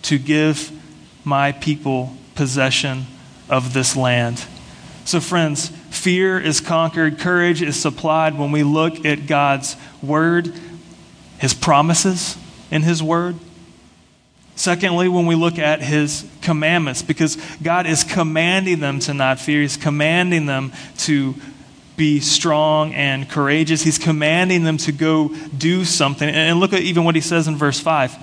to 0.02 0.18
give 0.18 0.70
my 1.24 1.52
people 1.52 2.14
possession 2.34 3.06
of 3.48 3.74
this 3.74 3.96
land. 3.96 4.44
So, 5.04 5.20
friends, 5.20 5.68
fear 5.90 6.38
is 6.40 6.60
conquered, 6.60 7.18
courage 7.18 7.62
is 7.62 7.80
supplied 7.80 8.38
when 8.38 8.52
we 8.52 8.62
look 8.62 9.04
at 9.04 9.26
God's 9.26 9.76
word, 10.02 10.54
his 11.38 11.52
promises 11.52 12.36
in 12.70 12.82
his 12.82 13.02
word. 13.02 13.36
Secondly, 14.60 15.08
when 15.08 15.24
we 15.24 15.36
look 15.36 15.58
at 15.58 15.80
his 15.80 16.28
commandments, 16.42 17.00
because 17.00 17.36
God 17.62 17.86
is 17.86 18.04
commanding 18.04 18.80
them 18.80 19.00
to 19.00 19.14
not 19.14 19.40
fear, 19.40 19.62
he's 19.62 19.78
commanding 19.78 20.44
them 20.44 20.74
to 20.98 21.34
be 21.96 22.20
strong 22.20 22.92
and 22.92 23.26
courageous. 23.26 23.80
He's 23.80 23.96
commanding 23.96 24.64
them 24.64 24.76
to 24.76 24.92
go 24.92 25.34
do 25.56 25.86
something. 25.86 26.28
And 26.28 26.60
look 26.60 26.74
at 26.74 26.82
even 26.82 27.04
what 27.04 27.14
he 27.14 27.22
says 27.22 27.48
in 27.48 27.56
verse 27.56 27.80
5. 27.80 28.14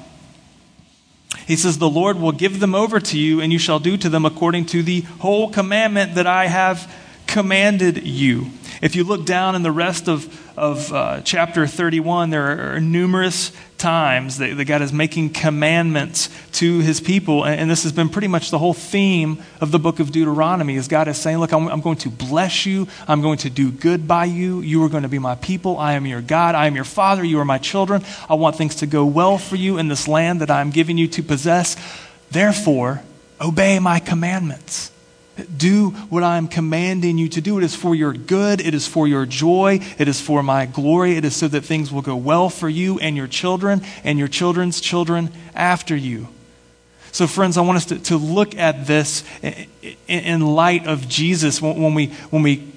He 1.48 1.56
says, 1.56 1.79
The 1.79 1.89
Lord 1.89 2.20
will 2.20 2.34
give 2.34 2.60
them 2.60 2.75
over 2.75 3.00
to 3.00 3.17
you, 3.17 3.41
and 3.41 3.51
you 3.51 3.58
shall 3.58 3.79
do 3.79 3.98
to 3.98 4.08
them 4.08 4.24
according 4.24 4.67
to 4.67 4.84
the 4.84 5.01
whole 5.01 5.50
commandment 5.50 6.13
that 6.13 6.27
I 6.27 6.46
have 6.46 6.94
commanded 7.27 8.05
you. 8.05 8.48
If 8.81 8.96
you 8.96 9.03
look 9.03 9.25
down 9.25 9.55
in 9.55 9.63
the 9.63 9.72
rest 9.72 10.07
of, 10.07 10.57
of 10.57 10.93
uh, 10.93 11.22
chapter 11.22 11.65
31, 11.65 12.29
there 12.29 12.75
are 12.75 12.79
numerous 12.79 13.51
times 13.77 14.38
that, 14.38 14.55
that, 14.57 14.65
God 14.65 14.81
is 14.81 14.93
making 14.93 15.31
commandments 15.31 16.29
to 16.53 16.79
his 16.79 17.00
people. 17.00 17.43
And, 17.43 17.62
and, 17.62 17.72
this 17.72 17.84
has 17.84 17.91
been 17.91 18.10
pretty 18.10 18.27
much 18.27 18.50
the 18.50 18.60
whole 18.60 18.74
theme 18.74 19.43
of 19.62 19.72
the 19.72 19.79
book 19.79 20.00
of 20.00 20.12
Deuteronomy 20.12 20.75
is 20.75 20.88
God 20.88 21.07
is 21.07 21.17
saying, 21.17 21.38
look, 21.38 21.51
I'm, 21.53 21.67
I'm 21.67 21.81
going 21.81 21.98
to 21.98 22.10
bless 22.10 22.65
you. 22.65 22.88
I'm 23.07 23.22
going 23.22 23.39
to 23.39 23.50
do 23.50 23.72
good 23.72 24.07
by 24.07 24.25
you. 24.25 24.62
You 24.62 24.84
are 24.84 24.89
going 24.89 25.03
to 25.03 25.10
be 25.10 25.19
my 25.19 25.36
people. 25.36 25.77
I 25.77 25.93
am 25.93 26.05
your 26.05 26.22
God. 26.22 26.55
I 26.55 26.67
am 26.67 26.75
your 26.75 26.86
father. 26.86 27.24
You 27.24 27.39
are 27.39 27.46
my 27.46 27.57
children. 27.60 28.03
I 28.29 28.36
want 28.36 28.55
things 28.55 28.75
to 28.77 28.88
go 28.88 29.05
well 29.05 29.38
for 29.38 29.55
you 29.55 29.77
in 29.77 29.88
this 29.88 30.07
land 30.07 30.41
that 30.41 30.51
I'm 30.51 30.69
giving 30.69 30.98
you 30.98 31.07
to 31.10 31.24
possess. 31.24 31.75
Therefore, 32.31 33.01
obey 33.41 33.79
my 33.79 34.00
commandments. 34.00 34.91
Do 35.56 35.91
what 36.10 36.24
I 36.24 36.38
am 36.38 36.48
commanding 36.48 37.17
you 37.17 37.29
to 37.29 37.41
do. 37.41 37.58
It 37.58 37.63
is 37.63 37.75
for 37.75 37.94
your 37.94 38.13
good. 38.13 38.60
It 38.60 38.74
is 38.74 38.88
for 38.88 39.08
your 39.08 39.25
joy. 39.25 39.79
It 39.98 40.08
is 40.08 40.20
for 40.20 40.41
my 40.41 40.65
glory. 40.65 41.15
It 41.15 41.25
is 41.25 41.36
so 41.36 41.48
that 41.48 41.62
things 41.62 41.91
will 41.91 42.01
go 42.01 42.15
well 42.15 42.50
for 42.50 42.70
you 42.70 43.00
and 43.00 43.15
your 43.15 43.27
children 43.27 43.82
and 44.03 44.17
your 44.17 44.27
children's 44.27 44.82
children 44.82 45.29
after 45.53 45.96
you. 45.96 46.27
So, 47.12 47.25
friends, 47.25 47.58
I 47.58 47.62
want 47.62 47.77
us 47.77 47.86
to, 47.86 48.00
to 48.00 48.17
look 48.17 48.56
at 48.56 48.86
this 48.86 49.24
in 50.08 50.41
light 50.41 50.86
of 50.86 51.08
Jesus 51.08 51.62
when 51.62 51.94
we, 51.94 52.08
when 52.29 52.44
we 52.44 52.72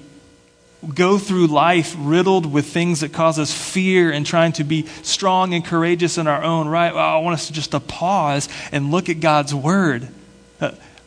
go 0.94 1.18
through 1.18 1.48
life 1.48 1.94
riddled 1.98 2.50
with 2.50 2.66
things 2.66 3.00
that 3.00 3.12
cause 3.12 3.38
us 3.38 3.52
fear 3.52 4.10
and 4.10 4.24
trying 4.24 4.52
to 4.52 4.64
be 4.64 4.86
strong 5.02 5.52
and 5.52 5.64
courageous 5.64 6.16
in 6.16 6.26
our 6.26 6.42
own 6.42 6.68
right. 6.68 6.92
I 6.92 7.18
want 7.18 7.34
us 7.34 7.48
to 7.48 7.52
just 7.52 7.72
to 7.72 7.80
pause 7.80 8.48
and 8.72 8.90
look 8.90 9.08
at 9.08 9.20
God's 9.20 9.54
word. 9.54 10.08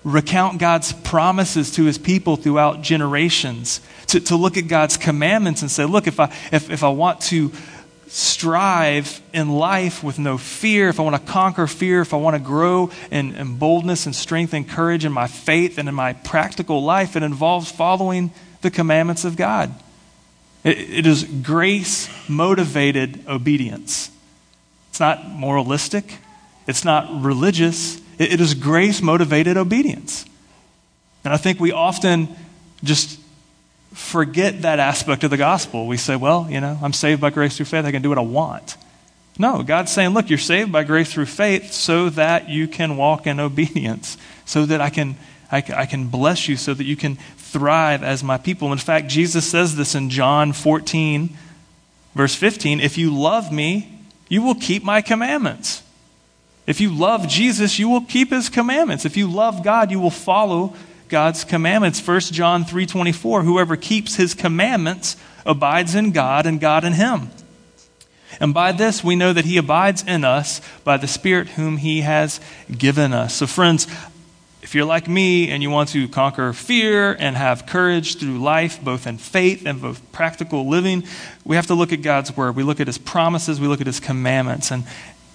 Recount 0.04 0.60
God's 0.60 0.92
promises 0.92 1.72
to 1.72 1.86
his 1.86 1.98
people 1.98 2.36
throughout 2.36 2.82
generations, 2.82 3.80
to, 4.08 4.20
to 4.20 4.36
look 4.36 4.58
at 4.58 4.68
God's 4.68 4.98
commandments 4.98 5.62
and 5.62 5.72
say, 5.72 5.86
look, 5.86 6.08
if 6.08 6.20
I, 6.20 6.26
if, 6.52 6.70
if 6.70 6.84
I 6.84 6.90
want 6.90 7.22
to 7.22 7.52
strive 8.08 9.22
in 9.34 9.50
life 9.50 10.04
with 10.04 10.20
no 10.20 10.38
fear, 10.38 10.90
if 10.90 11.00
I 11.00 11.04
want 11.04 11.16
to 11.16 11.32
conquer 11.32 11.66
fear, 11.66 12.02
if 12.02 12.14
I 12.14 12.18
want 12.18 12.36
to 12.36 12.40
grow 12.40 12.92
in, 13.10 13.34
in 13.36 13.58
boldness 13.58 14.06
and 14.06 14.16
strength 14.16 14.54
and 14.54 14.70
courage 14.70 15.04
in 15.04 15.12
my 15.12 15.26
faith 15.26 15.80
and 15.80 15.90
in 15.90 15.96
my 15.96 16.14
practical 16.14 16.84
life, 16.84 17.16
it 17.16 17.24
involves 17.24 17.72
following 17.72 18.32
the 18.62 18.70
commandments 18.70 19.26
of 19.26 19.36
God. 19.36 19.74
it, 20.64 20.78
it 20.78 21.06
is 21.08 21.24
grace 21.24 22.08
motivated 22.30 23.26
obedience. 23.28 24.12
It's 24.90 25.00
not 25.00 25.28
moralistic, 25.28 26.20
it's 26.68 26.86
not 26.86 27.24
religious, 27.24 28.00
it 28.20 28.40
is 28.40 28.54
grace 28.54 29.02
motivated 29.02 29.58
obedience. 29.58 30.26
And 31.24 31.34
I 31.34 31.38
think 31.38 31.60
we 31.60 31.72
often 31.72 32.30
just 32.84 33.20
forget 33.94 34.64
that 34.64 34.80
aspect 34.80 35.24
of 35.24 35.30
the 35.30 35.38
gospel. 35.38 35.88
We 35.88 35.98
say, 35.98 36.16
well, 36.16 36.48
you 36.50 36.60
know, 36.60 36.78
I'm 36.82 36.94
saved 36.94 37.22
by 37.22 37.30
grace 37.30 37.58
through 37.58 37.68
faith. 37.68 37.86
I 37.86 37.92
can 37.92 38.02
do 38.02 38.10
what 38.10 38.18
I 38.18 38.22
want. 38.22 38.78
No, 39.38 39.64
God's 39.64 39.92
saying, 39.92 40.10
look, 40.10 40.30
you're 40.30 40.38
saved 40.38 40.72
by 40.72 40.84
grace 40.84 41.12
through 41.12 41.26
faith 41.26 41.72
so 41.72 42.10
that 42.10 42.50
you 42.50 42.68
can 42.68 42.98
walk 42.98 43.26
in 43.26 43.40
obedience, 43.40 44.18
so 44.46 44.66
that 44.66 44.80
I 44.80 44.90
can, 44.90 45.16
I, 45.52 45.64
I 45.76 45.86
can 45.86 46.08
bless 46.08 46.48
you, 46.48 46.56
so 46.56 46.74
that 46.74 46.84
you 46.84 46.96
can 46.96 47.16
thrive 47.38 48.04
as 48.04 48.24
my 48.24 48.38
people. 48.38 48.72
In 48.72 48.78
fact, 48.78 49.08
Jesus 49.08 49.50
says 49.50 49.76
this 49.76 49.96
in 49.96 50.10
John 50.10 50.54
14, 50.54 51.36
verse 52.14 52.36
15 52.36 52.80
If 52.80 52.98
you 52.98 53.16
love 53.16 53.52
me, 53.52 54.02
you 54.30 54.42
will 54.44 54.56
keep 54.56 54.84
my 54.84 55.02
commandments. 55.02 55.84
If 56.66 56.80
you 56.80 56.94
love 56.94 57.28
Jesus, 57.28 57.78
you 57.78 57.90
will 57.90 58.02
keep 58.02 58.30
his 58.30 58.50
commandments. 58.50 59.06
If 59.06 59.18
you 59.18 59.30
love 59.30 59.64
God, 59.64 59.92
you 59.92 60.00
will 60.00 60.10
follow 60.10 60.74
God's 61.10 61.44
commandments. 61.44 62.00
1 62.00 62.34
John 62.34 62.64
3:24, 62.64 63.44
whoever 63.44 63.76
keeps 63.76 64.16
his 64.16 64.34
commandments 64.34 65.18
abides 65.46 65.94
in 65.94 66.12
God 66.12 66.46
and 66.46 66.60
God 66.60 66.84
in 66.86 66.94
him. 66.94 67.30
And 68.40 68.54
by 68.54 68.72
this 68.72 69.04
we 69.04 69.16
know 69.16 69.34
that 69.34 69.46
he 69.46 69.58
abides 69.58 70.04
in 70.08 70.24
us 70.24 70.62
by 70.84 70.98
the 70.98 71.08
Spirit 71.08 71.50
whom 71.50 71.78
he 71.78 72.02
has 72.02 72.40
given 72.76 73.14
us. 73.14 73.36
So 73.36 73.46
friends, 73.46 73.86
if 74.64 74.74
you're 74.74 74.86
like 74.86 75.10
me 75.10 75.50
and 75.50 75.62
you 75.62 75.70
want 75.70 75.90
to 75.90 76.08
conquer 76.08 76.54
fear 76.54 77.14
and 77.20 77.36
have 77.36 77.66
courage 77.66 78.18
through 78.18 78.40
life, 78.40 78.82
both 78.82 79.06
in 79.06 79.18
faith 79.18 79.66
and 79.66 79.82
both 79.82 80.02
practical 80.14 80.68
living, 80.68 81.04
we 81.44 81.58
have 81.58 81.68
to 81.68 81.76
look 81.76 81.92
at 81.92 82.02
God's 82.02 82.36
word. 82.36 82.56
We 82.56 82.64
look 82.64 82.80
at 82.80 82.88
his 82.88 82.98
promises, 82.98 83.60
we 83.60 83.68
look 83.68 83.82
at 83.82 83.88
his 83.88 84.00
commandments. 84.00 84.72
And, 84.72 84.86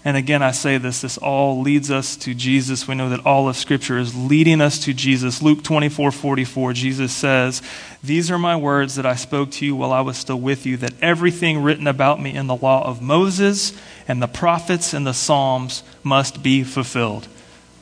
and 0.08 0.16
again, 0.16 0.42
I 0.42 0.52
say 0.52 0.78
this 0.78 1.02
this 1.02 1.18
all 1.18 1.60
leads 1.60 1.90
us 1.90 2.16
to 2.16 2.32
Jesus. 2.32 2.88
We 2.88 2.94
know 2.94 3.10
that 3.10 3.26
all 3.26 3.46
of 3.46 3.58
Scripture 3.58 3.98
is 3.98 4.16
leading 4.16 4.62
us 4.62 4.78
to 4.86 4.94
Jesus. 4.94 5.42
Luke 5.42 5.62
24 5.62 6.12
44, 6.12 6.72
Jesus 6.72 7.12
says, 7.12 7.60
These 8.02 8.30
are 8.30 8.38
my 8.38 8.56
words 8.56 8.94
that 8.94 9.04
I 9.04 9.16
spoke 9.16 9.50
to 9.50 9.66
you 9.66 9.76
while 9.76 9.92
I 9.92 10.00
was 10.00 10.16
still 10.16 10.40
with 10.40 10.64
you, 10.64 10.78
that 10.78 10.94
everything 11.02 11.62
written 11.62 11.86
about 11.86 12.22
me 12.22 12.34
in 12.34 12.46
the 12.46 12.56
law 12.56 12.86
of 12.86 13.02
Moses 13.02 13.78
and 14.08 14.22
the 14.22 14.26
prophets 14.26 14.94
and 14.94 15.06
the 15.06 15.12
Psalms 15.12 15.82
must 16.02 16.42
be 16.42 16.64
fulfilled. 16.64 17.28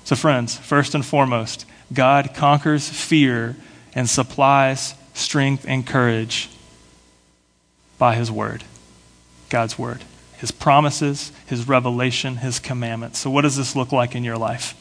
So, 0.03 0.17
friends, 0.17 0.59
first 0.59 0.97
and 0.97 1.07
foremost, 1.07 1.65
God 1.93 2.35
conquers 2.35 2.89
fear 2.89 3.55
and 3.95 4.11
supplies 4.11 4.97
strength 5.15 5.65
and 5.69 5.87
courage 5.87 6.51
by 7.99 8.17
His 8.17 8.33
Word, 8.33 8.65
God's 9.49 9.79
Word 9.79 10.03
his 10.47 10.53
promises, 10.53 11.33
his 11.47 11.67
revelation, 11.67 12.37
his 12.37 12.61
commandments. 12.61 13.19
So, 13.19 13.31
what 13.31 13.43
does 13.43 13.57
this 13.57 13.75
look 13.75 13.91
like 13.91 14.15
in 14.15 14.23
your 14.23 14.39
life? 14.39 14.81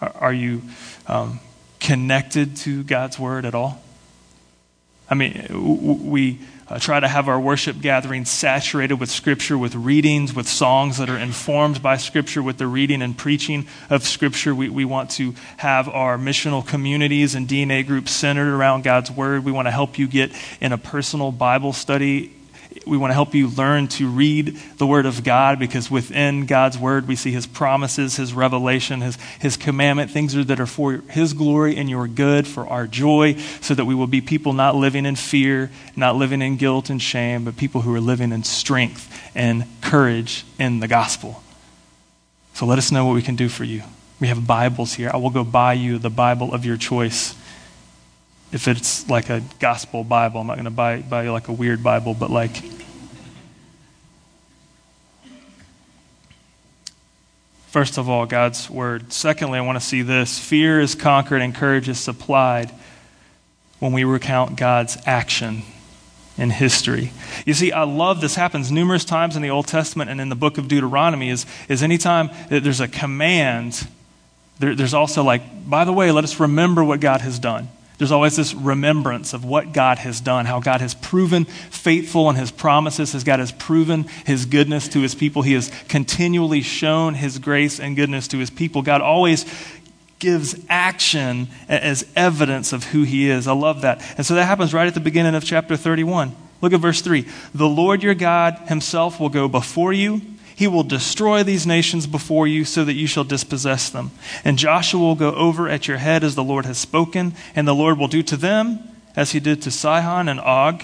Are, 0.00 0.32
you 0.32 0.62
um, 1.06 1.38
connected 1.80 2.56
to 2.58 2.82
God's 2.82 3.18
word 3.18 3.44
at 3.44 3.54
all? 3.54 3.82
I 5.10 5.14
mean, 5.14 6.08
we 6.08 6.40
uh, 6.68 6.78
try 6.78 6.98
to 6.98 7.06
have 7.06 7.28
our 7.28 7.38
worship 7.38 7.78
gatherings 7.82 8.30
saturated 8.30 8.94
with 8.94 9.10
Scripture, 9.10 9.58
with 9.58 9.74
readings, 9.74 10.34
with 10.34 10.48
songs 10.48 10.96
that 10.96 11.10
are 11.10 11.18
informed 11.18 11.82
by 11.82 11.98
Scripture, 11.98 12.42
with 12.42 12.56
the 12.56 12.66
reading 12.66 13.02
and 13.02 13.18
preaching 13.18 13.66
of 13.90 14.02
Scripture. 14.02 14.54
We, 14.54 14.70
we 14.70 14.86
want 14.86 15.10
to 15.12 15.34
have 15.58 15.90
our 15.90 16.16
missional 16.16 16.66
communities 16.66 17.34
and 17.34 17.46
DNA 17.46 17.86
groups 17.86 18.12
centered 18.12 18.48
around 18.48 18.82
God's 18.82 19.10
Word. 19.10 19.44
We 19.44 19.52
want 19.52 19.66
to 19.66 19.72
help 19.72 19.98
you 19.98 20.08
get 20.08 20.32
in 20.58 20.72
a 20.72 20.78
personal 20.78 21.32
Bible 21.32 21.74
study 21.74 22.32
we 22.86 22.96
want 22.96 23.10
to 23.10 23.14
help 23.14 23.34
you 23.34 23.48
learn 23.48 23.88
to 23.88 24.08
read 24.08 24.58
the 24.78 24.86
Word 24.86 25.06
of 25.06 25.24
God 25.24 25.58
because 25.58 25.90
within 25.90 26.46
God's 26.46 26.76
Word 26.76 27.08
we 27.08 27.16
see 27.16 27.32
His 27.32 27.46
promises, 27.46 28.16
His 28.16 28.34
revelation, 28.34 29.00
His, 29.00 29.16
His 29.40 29.56
commandment, 29.56 30.10
things 30.10 30.34
that 30.34 30.60
are 30.60 30.66
for 30.66 30.94
His 31.08 31.32
glory 31.32 31.76
and 31.76 31.88
your 31.88 32.06
good, 32.08 32.46
for 32.46 32.66
our 32.66 32.86
joy, 32.86 33.36
so 33.60 33.74
that 33.74 33.84
we 33.84 33.94
will 33.94 34.06
be 34.06 34.20
people 34.20 34.52
not 34.52 34.74
living 34.74 35.06
in 35.06 35.16
fear, 35.16 35.70
not 35.94 36.16
living 36.16 36.42
in 36.42 36.56
guilt 36.56 36.90
and 36.90 37.00
shame, 37.00 37.44
but 37.44 37.56
people 37.56 37.82
who 37.82 37.94
are 37.94 38.00
living 38.00 38.32
in 38.32 38.44
strength 38.44 39.30
and 39.34 39.64
courage 39.80 40.44
in 40.58 40.80
the 40.80 40.88
gospel. 40.88 41.42
So 42.54 42.66
let 42.66 42.78
us 42.78 42.90
know 42.90 43.06
what 43.06 43.14
we 43.14 43.22
can 43.22 43.36
do 43.36 43.48
for 43.48 43.64
you. 43.64 43.82
We 44.18 44.28
have 44.28 44.46
Bibles 44.46 44.94
here. 44.94 45.10
I 45.12 45.18
will 45.18 45.30
go 45.30 45.44
buy 45.44 45.74
you 45.74 45.98
the 45.98 46.10
Bible 46.10 46.54
of 46.54 46.64
your 46.64 46.76
choice 46.76 47.34
if 48.52 48.68
it's 48.68 49.08
like 49.08 49.30
a 49.30 49.42
gospel 49.58 50.04
Bible. 50.04 50.40
I'm 50.40 50.46
not 50.46 50.54
going 50.54 50.64
to 50.64 50.70
buy, 50.70 50.98
buy 50.98 51.28
like 51.28 51.48
a 51.48 51.52
weird 51.52 51.82
Bible, 51.82 52.14
but 52.14 52.30
like. 52.30 52.62
First 57.68 57.98
of 57.98 58.08
all, 58.08 58.24
God's 58.24 58.70
word. 58.70 59.12
Secondly, 59.12 59.58
I 59.58 59.62
want 59.62 59.78
to 59.78 59.84
see 59.84 60.00
this 60.02 60.38
fear 60.38 60.80
is 60.80 60.94
conquered 60.94 61.42
and 61.42 61.54
courage 61.54 61.88
is 61.88 62.00
supplied 62.00 62.70
when 63.80 63.92
we 63.92 64.04
recount 64.04 64.56
God's 64.56 64.96
action 65.04 65.62
in 66.38 66.50
history. 66.50 67.12
You 67.44 67.54
see, 67.54 67.72
I 67.72 67.84
love 67.84 68.20
this 68.20 68.34
happens 68.34 68.70
numerous 68.70 69.04
times 69.04 69.36
in 69.36 69.42
the 69.42 69.50
Old 69.50 69.66
Testament 69.66 70.10
and 70.10 70.20
in 70.20 70.28
the 70.28 70.36
book 70.36 70.58
of 70.58 70.68
Deuteronomy 70.68 71.30
is, 71.30 71.46
is 71.68 71.82
anytime 71.82 72.30
that 72.48 72.62
there's 72.62 72.80
a 72.80 72.88
command, 72.88 73.86
there, 74.58 74.74
there's 74.74 74.94
also 74.94 75.22
like, 75.22 75.68
by 75.68 75.84
the 75.84 75.92
way, 75.92 76.10
let 76.12 76.24
us 76.24 76.40
remember 76.40 76.84
what 76.84 77.00
God 77.00 77.20
has 77.20 77.38
done. 77.38 77.68
There's 77.98 78.12
always 78.12 78.36
this 78.36 78.52
remembrance 78.52 79.32
of 79.32 79.44
what 79.44 79.72
God 79.72 79.98
has 79.98 80.20
done, 80.20 80.44
how 80.44 80.60
God 80.60 80.82
has 80.82 80.94
proven 80.94 81.46
faithful 81.46 82.28
in 82.28 82.36
his 82.36 82.50
promises, 82.50 83.14
as 83.14 83.24
God 83.24 83.38
has 83.38 83.52
proven 83.52 84.04
his 84.26 84.44
goodness 84.44 84.88
to 84.88 85.00
his 85.00 85.14
people. 85.14 85.42
He 85.42 85.54
has 85.54 85.70
continually 85.88 86.60
shown 86.60 87.14
his 87.14 87.38
grace 87.38 87.80
and 87.80 87.96
goodness 87.96 88.28
to 88.28 88.38
his 88.38 88.50
people. 88.50 88.82
God 88.82 89.00
always 89.00 89.46
gives 90.18 90.56
action 90.68 91.48
as 91.68 92.06
evidence 92.14 92.72
of 92.72 92.84
who 92.84 93.02
he 93.02 93.30
is. 93.30 93.46
I 93.46 93.52
love 93.52 93.82
that. 93.82 94.02
And 94.16 94.26
so 94.26 94.34
that 94.34 94.44
happens 94.44 94.74
right 94.74 94.86
at 94.86 94.94
the 94.94 95.00
beginning 95.00 95.34
of 95.34 95.44
chapter 95.44 95.76
31. 95.76 96.34
Look 96.60 96.72
at 96.72 96.80
verse 96.80 97.00
3. 97.00 97.26
The 97.54 97.68
Lord 97.68 98.02
your 98.02 98.14
God 98.14 98.58
himself 98.68 99.20
will 99.20 99.28
go 99.28 99.48
before 99.48 99.92
you. 99.92 100.20
He 100.56 100.66
will 100.66 100.82
destroy 100.82 101.42
these 101.42 101.66
nations 101.66 102.06
before 102.06 102.48
you 102.48 102.64
so 102.64 102.84
that 102.84 102.94
you 102.94 103.06
shall 103.06 103.24
dispossess 103.24 103.90
them. 103.90 104.10
And 104.44 104.58
Joshua 104.58 105.00
will 105.00 105.14
go 105.14 105.32
over 105.34 105.68
at 105.68 105.86
your 105.86 105.98
head 105.98 106.24
as 106.24 106.34
the 106.34 106.42
Lord 106.42 106.64
has 106.64 106.78
spoken, 106.78 107.34
and 107.54 107.68
the 107.68 107.74
Lord 107.74 107.98
will 107.98 108.08
do 108.08 108.22
to 108.24 108.36
them 108.36 108.80
as 109.14 109.32
he 109.32 109.40
did 109.40 109.62
to 109.62 109.70
Sihon 109.70 110.28
and 110.28 110.40
Og, 110.40 110.82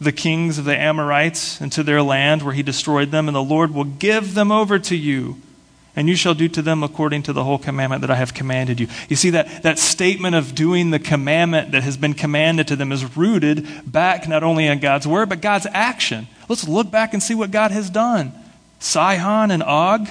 the 0.00 0.12
kings 0.12 0.58
of 0.58 0.64
the 0.64 0.76
Amorites, 0.76 1.60
and 1.60 1.70
to 1.72 1.82
their 1.82 2.02
land 2.02 2.42
where 2.42 2.54
he 2.54 2.62
destroyed 2.62 3.10
them, 3.10 3.28
and 3.28 3.36
the 3.36 3.42
Lord 3.42 3.72
will 3.72 3.84
give 3.84 4.34
them 4.34 4.50
over 4.50 4.78
to 4.78 4.96
you 4.96 5.36
and 5.96 6.08
you 6.08 6.16
shall 6.16 6.34
do 6.34 6.48
to 6.48 6.62
them 6.62 6.82
according 6.82 7.22
to 7.22 7.32
the 7.32 7.44
whole 7.44 7.58
commandment 7.58 8.00
that 8.00 8.10
I 8.10 8.16
have 8.16 8.34
commanded 8.34 8.80
you. 8.80 8.88
You 9.08 9.16
see, 9.16 9.30
that, 9.30 9.62
that 9.62 9.78
statement 9.78 10.34
of 10.34 10.54
doing 10.54 10.90
the 10.90 10.98
commandment 10.98 11.72
that 11.72 11.84
has 11.84 11.96
been 11.96 12.14
commanded 12.14 12.66
to 12.68 12.76
them 12.76 12.90
is 12.90 13.16
rooted 13.16 13.66
back 13.86 14.26
not 14.26 14.42
only 14.42 14.66
in 14.66 14.80
God's 14.80 15.06
word, 15.06 15.28
but 15.28 15.40
God's 15.40 15.66
action. 15.70 16.26
Let's 16.48 16.66
look 16.66 16.90
back 16.90 17.14
and 17.14 17.22
see 17.22 17.34
what 17.34 17.52
God 17.52 17.70
has 17.70 17.90
done. 17.90 18.32
Sihon 18.84 19.50
and 19.50 19.62
Og, 19.62 20.06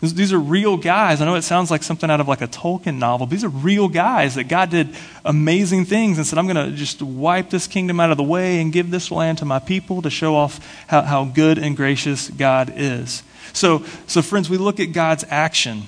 these 0.00 0.32
are 0.32 0.38
real 0.38 0.76
guys. 0.76 1.20
I 1.20 1.24
know 1.24 1.34
it 1.34 1.42
sounds 1.42 1.72
like 1.72 1.82
something 1.82 2.08
out 2.08 2.20
of 2.20 2.28
like 2.28 2.40
a 2.40 2.46
Tolkien 2.46 2.98
novel. 2.98 3.26
But 3.26 3.32
these 3.32 3.42
are 3.42 3.48
real 3.48 3.88
guys 3.88 4.36
that 4.36 4.44
God 4.44 4.70
did 4.70 4.94
amazing 5.24 5.84
things 5.84 6.16
and 6.16 6.24
said, 6.24 6.38
I'm 6.38 6.46
going 6.46 6.70
to 6.70 6.76
just 6.76 7.02
wipe 7.02 7.50
this 7.50 7.66
kingdom 7.66 7.98
out 7.98 8.12
of 8.12 8.16
the 8.16 8.22
way 8.22 8.60
and 8.60 8.72
give 8.72 8.92
this 8.92 9.10
land 9.10 9.38
to 9.38 9.44
my 9.44 9.58
people 9.58 10.02
to 10.02 10.10
show 10.10 10.36
off 10.36 10.64
how, 10.86 11.02
how 11.02 11.24
good 11.24 11.58
and 11.58 11.76
gracious 11.76 12.30
God 12.30 12.72
is. 12.76 13.24
So, 13.52 13.84
so, 14.06 14.22
friends, 14.22 14.48
we 14.48 14.58
look 14.58 14.78
at 14.78 14.92
God's 14.92 15.24
action 15.28 15.82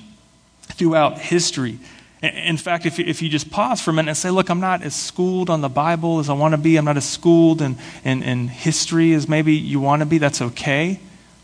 throughout 0.62 1.18
history. 1.18 1.78
In 2.22 2.56
fact, 2.56 2.86
if 2.86 2.98
you, 2.98 3.04
if 3.06 3.22
you 3.22 3.28
just 3.28 3.52
pause 3.52 3.80
for 3.80 3.92
a 3.92 3.94
minute 3.94 4.08
and 4.08 4.18
say, 4.18 4.30
Look, 4.30 4.50
I'm 4.50 4.60
not 4.60 4.82
as 4.82 4.96
schooled 4.96 5.48
on 5.48 5.60
the 5.60 5.68
Bible 5.68 6.18
as 6.18 6.28
I 6.28 6.32
want 6.32 6.52
to 6.52 6.58
be, 6.58 6.76
I'm 6.76 6.84
not 6.84 6.96
as 6.96 7.08
schooled 7.08 7.62
in, 7.62 7.76
in, 8.04 8.24
in 8.24 8.48
history 8.48 9.12
as 9.12 9.28
maybe 9.28 9.54
you 9.54 9.78
want 9.78 10.00
to 10.00 10.06
be, 10.06 10.18
that's 10.18 10.42
okay. 10.42 10.98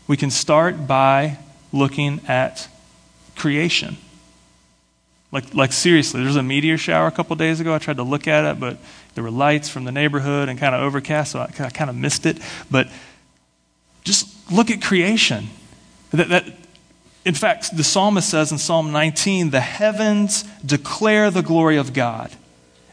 We 0.07 0.17
can 0.17 0.31
start 0.31 0.87
by 0.87 1.37
looking 1.71 2.21
at 2.27 2.67
creation. 3.35 3.97
Like, 5.31 5.53
like 5.53 5.73
seriously, 5.73 6.21
there 6.21 6.27
was 6.27 6.37
a 6.37 6.43
meteor 6.43 6.77
shower 6.77 7.07
a 7.07 7.11
couple 7.11 7.35
days 7.35 7.59
ago. 7.59 7.73
I 7.73 7.79
tried 7.79 7.97
to 7.97 8.03
look 8.03 8.27
at 8.27 8.45
it, 8.45 8.59
but 8.59 8.77
there 9.15 9.23
were 9.23 9.31
lights 9.31 9.67
from 9.67 9.83
the 9.83 9.91
neighborhood 9.91 10.47
and 10.47 10.57
kind 10.57 10.73
of 10.73 10.81
overcast, 10.81 11.33
so 11.33 11.39
I, 11.39 11.51
I 11.59 11.69
kind 11.69 11.89
of 11.89 11.95
missed 11.95 12.25
it. 12.25 12.37
But 12.71 12.87
just 14.03 14.51
look 14.51 14.71
at 14.71 14.81
creation. 14.81 15.47
That, 16.11 16.29
that, 16.29 16.45
in 17.25 17.33
fact, 17.33 17.75
the 17.75 17.83
psalmist 17.83 18.29
says 18.29 18.53
in 18.53 18.57
Psalm 18.57 18.93
19, 18.93 19.49
the 19.49 19.59
heavens 19.59 20.43
declare 20.65 21.29
the 21.29 21.41
glory 21.41 21.75
of 21.75 21.93
God, 21.93 22.31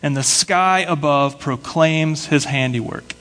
and 0.02 0.16
the 0.16 0.24
sky 0.24 0.80
above 0.80 1.38
proclaims 1.38 2.26
his 2.26 2.46
handiwork. 2.46 3.14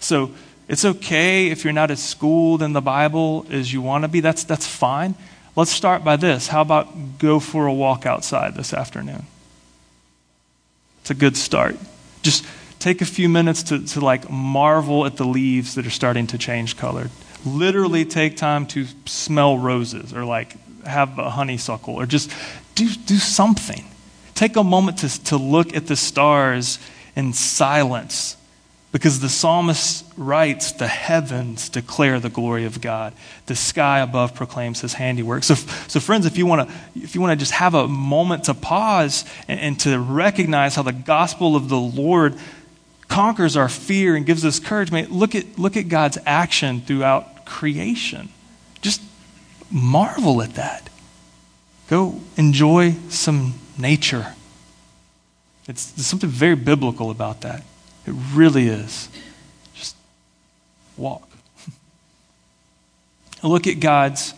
So 0.00 0.32
it's 0.68 0.84
okay 0.84 1.48
if 1.48 1.64
you're 1.64 1.72
not 1.72 1.90
as 1.90 2.02
schooled 2.02 2.62
in 2.62 2.72
the 2.72 2.80
Bible 2.80 3.46
as 3.50 3.72
you 3.72 3.82
want 3.82 4.04
to 4.04 4.08
be. 4.08 4.20
That's, 4.20 4.44
that's 4.44 4.66
fine. 4.66 5.14
Let's 5.56 5.70
start 5.70 6.04
by 6.04 6.16
this. 6.16 6.48
How 6.48 6.60
about 6.60 7.18
go 7.18 7.40
for 7.40 7.66
a 7.66 7.72
walk 7.72 8.06
outside 8.06 8.54
this 8.54 8.72
afternoon? 8.72 9.26
It's 11.00 11.10
a 11.10 11.14
good 11.14 11.36
start. 11.36 11.76
Just 12.22 12.44
take 12.78 13.00
a 13.00 13.06
few 13.06 13.28
minutes 13.28 13.64
to, 13.64 13.84
to 13.86 14.00
like 14.00 14.30
marvel 14.30 15.06
at 15.06 15.16
the 15.16 15.24
leaves 15.24 15.74
that 15.74 15.86
are 15.86 15.90
starting 15.90 16.26
to 16.28 16.38
change 16.38 16.76
color 16.76 17.08
literally 17.44 18.04
take 18.04 18.36
time 18.36 18.66
to 18.66 18.86
smell 19.06 19.58
roses 19.58 20.12
or 20.12 20.24
like 20.24 20.56
have 20.84 21.18
a 21.18 21.30
honeysuckle 21.30 21.94
or 21.94 22.06
just 22.06 22.30
do, 22.74 22.88
do 23.06 23.16
something. 23.16 23.84
Take 24.34 24.56
a 24.56 24.64
moment 24.64 24.98
to, 24.98 25.24
to 25.24 25.36
look 25.36 25.74
at 25.74 25.86
the 25.86 25.96
stars 25.96 26.78
in 27.16 27.32
silence 27.32 28.36
because 28.90 29.20
the 29.20 29.28
psalmist 29.28 30.04
writes, 30.16 30.72
The 30.72 30.88
heavens 30.88 31.68
declare 31.68 32.20
the 32.20 32.30
glory 32.30 32.64
of 32.64 32.80
God. 32.80 33.12
The 33.46 33.54
sky 33.54 34.00
above 34.00 34.34
proclaims 34.34 34.80
his 34.80 34.94
handiwork. 34.94 35.44
So, 35.44 35.54
so 35.54 36.00
friends, 36.00 36.26
if 36.26 36.38
you 36.38 36.46
want 36.46 36.68
to 36.68 36.74
if 36.94 37.14
you 37.14 37.20
want 37.20 37.32
to 37.32 37.36
just 37.36 37.52
have 37.52 37.74
a 37.74 37.86
moment 37.86 38.44
to 38.44 38.54
pause 38.54 39.24
and, 39.46 39.60
and 39.60 39.80
to 39.80 39.98
recognize 39.98 40.74
how 40.74 40.82
the 40.82 40.92
gospel 40.92 41.54
of 41.54 41.68
the 41.68 41.78
Lord 41.78 42.36
conquers 43.08 43.56
our 43.56 43.68
fear 43.68 44.14
and 44.14 44.24
gives 44.24 44.44
us 44.44 44.60
courage. 44.60 44.92
Man, 44.92 45.08
look 45.10 45.34
at, 45.34 45.58
look 45.58 45.76
at 45.76 45.88
God's 45.88 46.18
action 46.24 46.82
throughout 46.82 47.46
creation. 47.46 48.28
Just 48.82 49.02
marvel 49.70 50.40
at 50.42 50.54
that. 50.54 50.88
Go 51.88 52.20
enjoy 52.36 52.92
some 53.08 53.54
nature. 53.78 54.34
It's, 55.66 55.90
there's 55.92 56.06
something 56.06 56.28
very 56.28 56.54
biblical 56.54 57.10
about 57.10 57.40
that. 57.42 57.62
It 58.08 58.14
really 58.32 58.68
is. 58.68 59.10
Just 59.74 59.94
walk. 60.96 61.28
Look 63.42 63.66
at 63.66 63.80
God's 63.80 64.32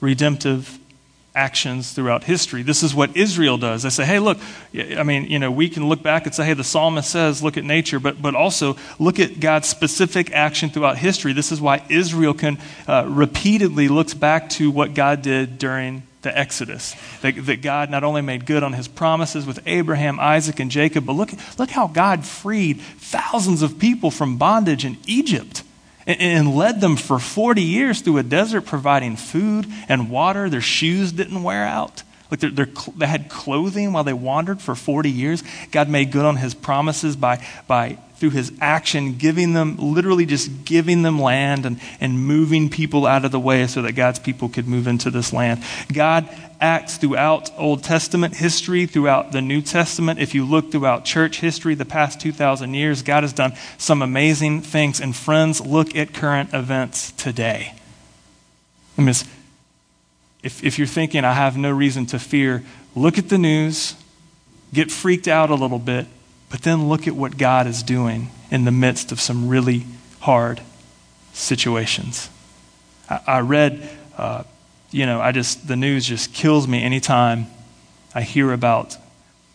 redemptive 0.00 0.78
actions 1.34 1.92
throughout 1.92 2.22
history. 2.22 2.62
This 2.62 2.84
is 2.84 2.94
what 2.94 3.16
Israel 3.16 3.58
does. 3.58 3.82
They 3.82 3.90
say, 3.90 4.04
hey, 4.04 4.18
look, 4.18 4.38
I 4.74 5.02
mean, 5.04 5.24
you 5.24 5.38
know, 5.38 5.52
we 5.52 5.68
can 5.68 5.88
look 5.88 6.02
back 6.02 6.26
and 6.26 6.34
say, 6.34 6.44
hey, 6.44 6.54
the 6.54 6.64
psalmist 6.64 7.08
says, 7.10 7.42
look 7.42 7.56
at 7.56 7.64
nature, 7.64 8.00
but, 8.00 8.20
but 8.20 8.34
also 8.34 8.76
look 8.98 9.20
at 9.20 9.38
God's 9.38 9.68
specific 9.68 10.32
action 10.32 10.70
throughout 10.70 10.98
history. 10.98 11.32
This 11.32 11.52
is 11.52 11.60
why 11.60 11.84
Israel 11.88 12.34
can 12.34 12.58
uh, 12.88 13.04
repeatedly 13.08 13.86
looks 13.86 14.14
back 14.14 14.50
to 14.50 14.70
what 14.70 14.94
God 14.94 15.22
did 15.22 15.58
during 15.58 16.02
the 16.22 16.36
Exodus. 16.36 16.94
That, 17.22 17.46
that, 17.46 17.62
God 17.62 17.90
not 17.90 18.04
only 18.04 18.22
made 18.22 18.46
good 18.46 18.62
on 18.62 18.72
his 18.72 18.88
promises 18.88 19.46
with 19.46 19.60
Abraham, 19.66 20.18
Isaac, 20.18 20.58
and 20.60 20.70
Jacob, 20.70 21.06
but 21.06 21.12
look, 21.12 21.30
look 21.58 21.70
how 21.70 21.86
God 21.86 22.24
freed 22.24 22.80
thousands 22.80 23.62
of 23.62 23.78
people 23.78 24.10
from 24.10 24.36
bondage 24.36 24.84
in 24.84 24.96
Egypt 25.06 25.62
and 26.06 26.56
led 26.56 26.80
them 26.80 26.96
for 26.96 27.18
40 27.18 27.62
years 27.62 28.00
through 28.00 28.18
a 28.18 28.22
desert 28.22 28.62
providing 28.62 29.16
food 29.16 29.66
and 29.88 30.10
water. 30.10 30.48
Their 30.48 30.62
shoes 30.62 31.12
didn't 31.12 31.42
wear 31.42 31.64
out. 31.64 32.02
Like 32.30 32.40
they're, 32.40 32.50
they're, 32.50 32.68
they 32.96 33.06
had 33.06 33.28
clothing 33.28 33.92
while 33.92 34.04
they 34.04 34.12
wandered 34.12 34.60
for 34.60 34.74
40 34.74 35.10
years. 35.10 35.42
God 35.70 35.88
made 35.88 36.10
good 36.10 36.24
on 36.24 36.36
his 36.36 36.54
promises 36.54 37.14
by, 37.14 37.44
by 37.66 37.98
through 38.18 38.30
his 38.30 38.52
action, 38.60 39.16
giving 39.16 39.52
them, 39.52 39.76
literally 39.76 40.26
just 40.26 40.64
giving 40.64 41.02
them 41.02 41.20
land 41.20 41.64
and, 41.64 41.80
and 42.00 42.18
moving 42.18 42.68
people 42.68 43.06
out 43.06 43.24
of 43.24 43.30
the 43.30 43.38
way 43.38 43.66
so 43.66 43.82
that 43.82 43.92
God's 43.92 44.18
people 44.18 44.48
could 44.48 44.66
move 44.66 44.88
into 44.88 45.10
this 45.10 45.32
land. 45.32 45.62
God 45.92 46.28
acts 46.60 46.96
throughout 46.96 47.50
Old 47.56 47.84
Testament 47.84 48.36
history, 48.36 48.86
throughout 48.86 49.30
the 49.30 49.40
New 49.40 49.62
Testament. 49.62 50.18
If 50.18 50.34
you 50.34 50.44
look 50.44 50.72
throughout 50.72 51.04
church 51.04 51.40
history, 51.40 51.74
the 51.74 51.84
past 51.84 52.20
2,000 52.20 52.74
years, 52.74 53.02
God 53.02 53.22
has 53.22 53.32
done 53.32 53.52
some 53.78 54.02
amazing 54.02 54.62
things. 54.62 55.00
And 55.00 55.14
friends, 55.14 55.64
look 55.64 55.94
at 55.94 56.12
current 56.12 56.52
events 56.52 57.12
today. 57.12 57.74
I 58.96 59.02
mean, 59.02 59.14
if, 60.42 60.64
if 60.64 60.78
you're 60.78 60.88
thinking, 60.88 61.24
I 61.24 61.34
have 61.34 61.56
no 61.56 61.70
reason 61.70 62.06
to 62.06 62.18
fear, 62.18 62.64
look 62.96 63.16
at 63.16 63.28
the 63.28 63.38
news, 63.38 63.94
get 64.74 64.90
freaked 64.90 65.28
out 65.28 65.50
a 65.50 65.54
little 65.54 65.78
bit, 65.78 66.06
but 66.50 66.62
then 66.62 66.88
look 66.88 67.06
at 67.06 67.14
what 67.14 67.38
God 67.38 67.66
is 67.66 67.82
doing 67.82 68.30
in 68.50 68.64
the 68.64 68.70
midst 68.70 69.12
of 69.12 69.20
some 69.20 69.48
really 69.48 69.84
hard 70.20 70.60
situations. 71.32 72.30
I, 73.08 73.20
I 73.26 73.40
read, 73.40 73.88
uh, 74.16 74.44
you 74.90 75.06
know, 75.06 75.20
I 75.20 75.32
just, 75.32 75.68
the 75.68 75.76
news 75.76 76.06
just 76.06 76.32
kills 76.32 76.66
me 76.66 76.82
anytime 76.82 77.46
I 78.14 78.22
hear 78.22 78.52
about 78.52 78.96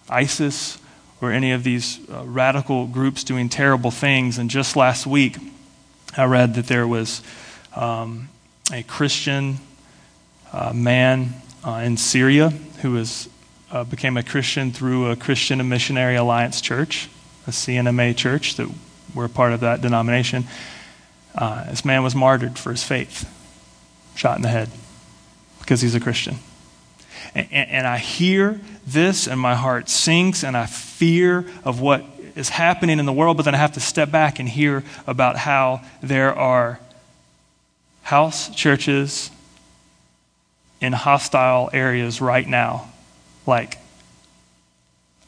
ISIS 0.10 0.77
or 1.21 1.32
any 1.32 1.51
of 1.51 1.63
these 1.63 1.99
uh, 2.10 2.23
radical 2.25 2.86
groups 2.86 3.23
doing 3.23 3.49
terrible 3.49 3.91
things. 3.91 4.38
And 4.38 4.49
just 4.49 4.75
last 4.75 5.08
week, 5.08 5.38
I 6.15 6.25
read 6.25 6.56
that 6.56 6.67
there 6.67 6.88
was 6.88 7.21
um, 7.75 8.29
a 8.71 8.84
Christian 8.84 9.58
uh, 10.51 10.73
man 10.73 11.34
uh, 11.65 11.82
in 11.84 11.97
Syria 11.97 12.49
who 12.82 12.91
was 12.91 13.29
uh, 13.73 13.83
became 13.83 14.17
a 14.17 14.23
Christian 14.23 14.71
through 14.71 15.09
a 15.09 15.15
Christian 15.15 15.59
and 15.59 15.67
Missionary 15.67 16.15
Alliance 16.15 16.62
Church, 16.62 17.09
a 17.47 17.51
C&MA 17.51 18.13
church 18.13 18.55
that 18.57 18.69
we're 19.15 19.27
part 19.27 19.51
of 19.51 19.62
that 19.62 19.81
denomination. 19.81 20.45
Uh, 21.33 21.65
this 21.71 21.83
man 21.83 22.03
was 22.03 22.13
martyred 22.13 22.59
for 22.59 22.69
his 22.69 22.83
faith, 22.83 23.27
shot 24.15 24.36
in 24.36 24.43
the 24.43 24.47
head 24.47 24.69
because 25.59 25.81
he's 25.81 25.95
a 25.95 25.99
Christian. 25.99 26.36
And, 27.33 27.47
and, 27.51 27.88
I 27.88 27.97
hear 27.97 28.62
this 28.86 29.27
and 29.27 29.39
my 29.39 29.55
heart 29.55 29.89
sinks 29.89 30.43
and 30.43 30.55
I 30.55 30.67
fear 30.67 31.47
of 31.63 31.81
what 31.81 32.03
is 32.36 32.49
happening 32.49 32.99
in 32.99 33.07
the 33.07 33.13
world, 33.13 33.38
but 33.38 33.43
then 33.43 33.55
I 33.55 33.57
have 33.57 33.71
to 33.71 33.79
step 33.79 34.12
back 34.12 34.39
and 34.39 34.47
hear 34.47 34.83
about 35.07 35.36
how 35.36 35.81
there 36.01 36.36
are 36.36 36.79
house 38.03 38.53
churches 38.53 39.31
in 40.79 40.93
hostile 40.93 41.71
areas 41.73 42.21
right 42.21 42.47
now 42.47 42.93
like 43.45 43.77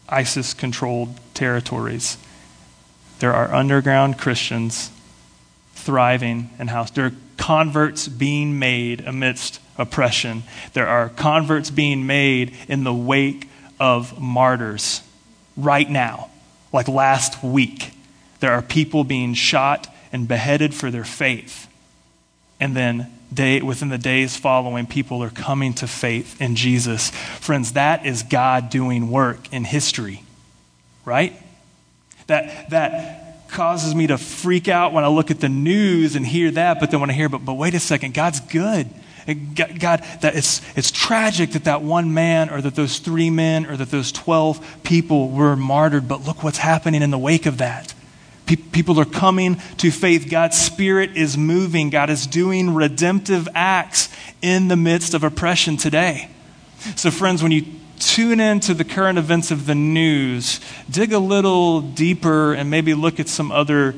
ISIS 0.08 0.54
controlled 0.54 1.20
territories. 1.34 2.18
There 3.20 3.34
are 3.34 3.54
underground 3.54 4.18
Christians 4.18 4.92
thriving 5.74 6.50
in 6.60 6.68
house. 6.68 6.92
There 6.92 7.06
are 7.06 7.14
converts 7.38 8.08
being 8.08 8.60
made 8.60 9.02
amidst 9.02 9.60
oppression. 9.78 10.44
There 10.74 10.88
are 10.88 11.10
converts 11.10 11.70
being 11.70 12.06
made 12.06 12.56
in 12.68 12.84
the 12.84 12.94
wake 12.94 13.50
of 13.80 14.20
martyrs 14.20 15.02
right 15.58 15.90
now, 15.90 16.30
like 16.72 16.88
last 16.88 17.44
week. 17.44 17.92
There 18.40 18.52
are 18.52 18.62
people 18.62 19.04
being 19.04 19.34
shot 19.34 19.94
and 20.12 20.28
beheaded 20.28 20.74
for 20.74 20.92
their 20.92 21.04
faith. 21.04 21.68
And 22.60 22.76
then 22.76 23.12
day, 23.34 23.62
within 23.62 23.90
the 23.90 23.98
days 23.98 24.38
following, 24.38 24.86
people 24.86 25.22
are 25.24 25.30
coming 25.30 25.74
to 25.76 25.88
faith 25.88 26.40
in 26.42 26.56
Jesus. 26.56 27.10
Friends, 27.10 27.74
that 27.74 28.06
is 28.06 28.24
God 28.24 28.70
doing 28.70 29.10
work 29.12 29.52
in 29.54 29.64
history, 29.64 30.24
right? 31.04 31.34
That, 32.28 32.70
that 32.70 33.50
causes 33.50 33.96
me 33.96 34.08
to 34.08 34.18
freak 34.18 34.68
out 34.68 34.94
when 34.94 35.04
I 35.04 35.08
look 35.08 35.32
at 35.32 35.40
the 35.40 35.50
news 35.50 36.16
and 36.16 36.26
hear 36.26 36.52
that, 36.52 36.80
but 36.80 36.92
then 36.92 37.00
when 37.00 37.10
I 37.10 37.14
hear, 37.14 37.30
but, 37.30 37.46
but 37.46 37.54
wait 37.54 37.74
a 37.74 37.80
second, 37.80 38.14
God's 38.14 38.40
good. 38.40 38.90
God, 39.26 40.06
that 40.22 40.36
it's, 40.36 40.62
it's 40.78 40.92
tragic 40.92 41.52
that 41.52 41.64
that 41.64 41.82
one 41.82 42.14
man 42.14 42.52
or 42.52 42.62
that 42.62 42.76
those 42.76 43.00
three 43.00 43.32
men 43.32 43.66
or 43.66 43.76
that 43.76 43.90
those 43.90 44.12
12 44.12 44.84
people 44.84 45.30
were 45.32 45.56
martyred, 45.56 46.08
but 46.08 46.22
look 46.22 46.44
what's 46.44 46.60
happening 46.60 47.02
in 47.02 47.10
the 47.10 47.18
wake 47.18 47.48
of 47.48 47.58
that. 47.58 47.96
People 48.46 49.00
are 49.00 49.06
coming 49.06 49.56
to 49.78 49.92
faith. 49.92 50.30
God's 50.30 50.58
Spirit 50.58 51.18
is 51.18 51.38
moving. 51.38 51.90
God 51.90 52.10
is 52.10 52.28
doing 52.28 52.74
redemptive 52.74 53.48
acts 53.56 54.10
in 54.42 54.68
the 54.68 54.76
midst 54.76 55.14
of 55.14 55.24
oppression 55.24 55.78
today. 55.78 56.30
So, 56.96 57.10
friends, 57.10 57.42
when 57.42 57.52
you 57.52 57.66
tune 58.00 58.40
in 58.40 58.60
to 58.62 58.74
the 58.74 58.84
current 58.84 59.18
events 59.18 59.50
of 59.52 59.66
the 59.66 59.76
news, 59.76 60.60
dig 60.90 61.14
a 61.14 61.20
little 61.20 61.82
deeper 61.82 62.54
and 62.54 62.70
maybe 62.70 62.94
look 62.94 63.20
at 63.20 63.28
some 63.28 63.52
other 63.52 63.96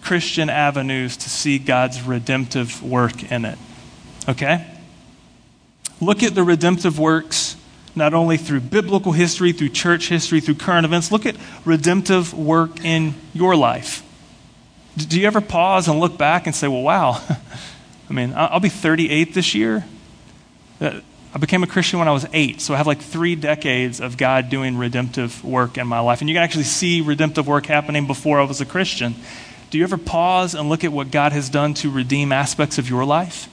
Christian 0.00 0.48
avenues 0.48 1.16
to 1.16 1.28
see 1.28 1.58
God's 1.58 2.02
redemptive 2.02 2.82
work 2.82 3.30
in 3.30 3.44
it. 3.44 3.58
Okay? 4.28 4.66
Look 6.00 6.22
at 6.22 6.34
the 6.34 6.44
redemptive 6.44 6.98
works 6.98 7.47
not 7.98 8.14
only 8.14 8.36
through 8.36 8.60
biblical 8.60 9.12
history, 9.12 9.52
through 9.52 9.70
church 9.70 10.08
history, 10.08 10.40
through 10.40 10.54
current 10.54 10.84
events. 10.84 11.12
Look 11.12 11.26
at 11.26 11.36
redemptive 11.64 12.32
work 12.32 12.84
in 12.84 13.14
your 13.34 13.56
life. 13.56 14.02
Do 14.96 15.20
you 15.20 15.26
ever 15.26 15.40
pause 15.40 15.88
and 15.88 16.00
look 16.00 16.16
back 16.16 16.46
and 16.46 16.56
say, 16.56 16.66
well, 16.68 16.82
wow, 16.82 17.20
I 18.10 18.12
mean, 18.12 18.32
I'll 18.34 18.60
be 18.60 18.68
38 18.68 19.34
this 19.34 19.54
year. 19.54 19.84
Uh, 20.80 21.00
I 21.34 21.38
became 21.38 21.62
a 21.62 21.66
Christian 21.66 21.98
when 21.98 22.08
I 22.08 22.12
was 22.12 22.26
eight, 22.32 22.60
so 22.60 22.72
I 22.72 22.78
have 22.78 22.86
like 22.86 23.02
three 23.02 23.36
decades 23.36 24.00
of 24.00 24.16
God 24.16 24.48
doing 24.48 24.78
redemptive 24.78 25.44
work 25.44 25.76
in 25.76 25.86
my 25.86 26.00
life. 26.00 26.20
And 26.20 26.30
you 26.30 26.34
can 26.34 26.42
actually 26.42 26.64
see 26.64 27.02
redemptive 27.02 27.46
work 27.46 27.66
happening 27.66 28.06
before 28.06 28.40
I 28.40 28.44
was 28.44 28.62
a 28.62 28.66
Christian. 28.66 29.14
Do 29.70 29.76
you 29.76 29.84
ever 29.84 29.98
pause 29.98 30.54
and 30.54 30.70
look 30.70 30.84
at 30.84 30.92
what 30.92 31.10
God 31.10 31.32
has 31.32 31.50
done 31.50 31.74
to 31.74 31.90
redeem 31.90 32.32
aspects 32.32 32.78
of 32.78 32.88
your 32.88 33.04
life? 33.04 33.48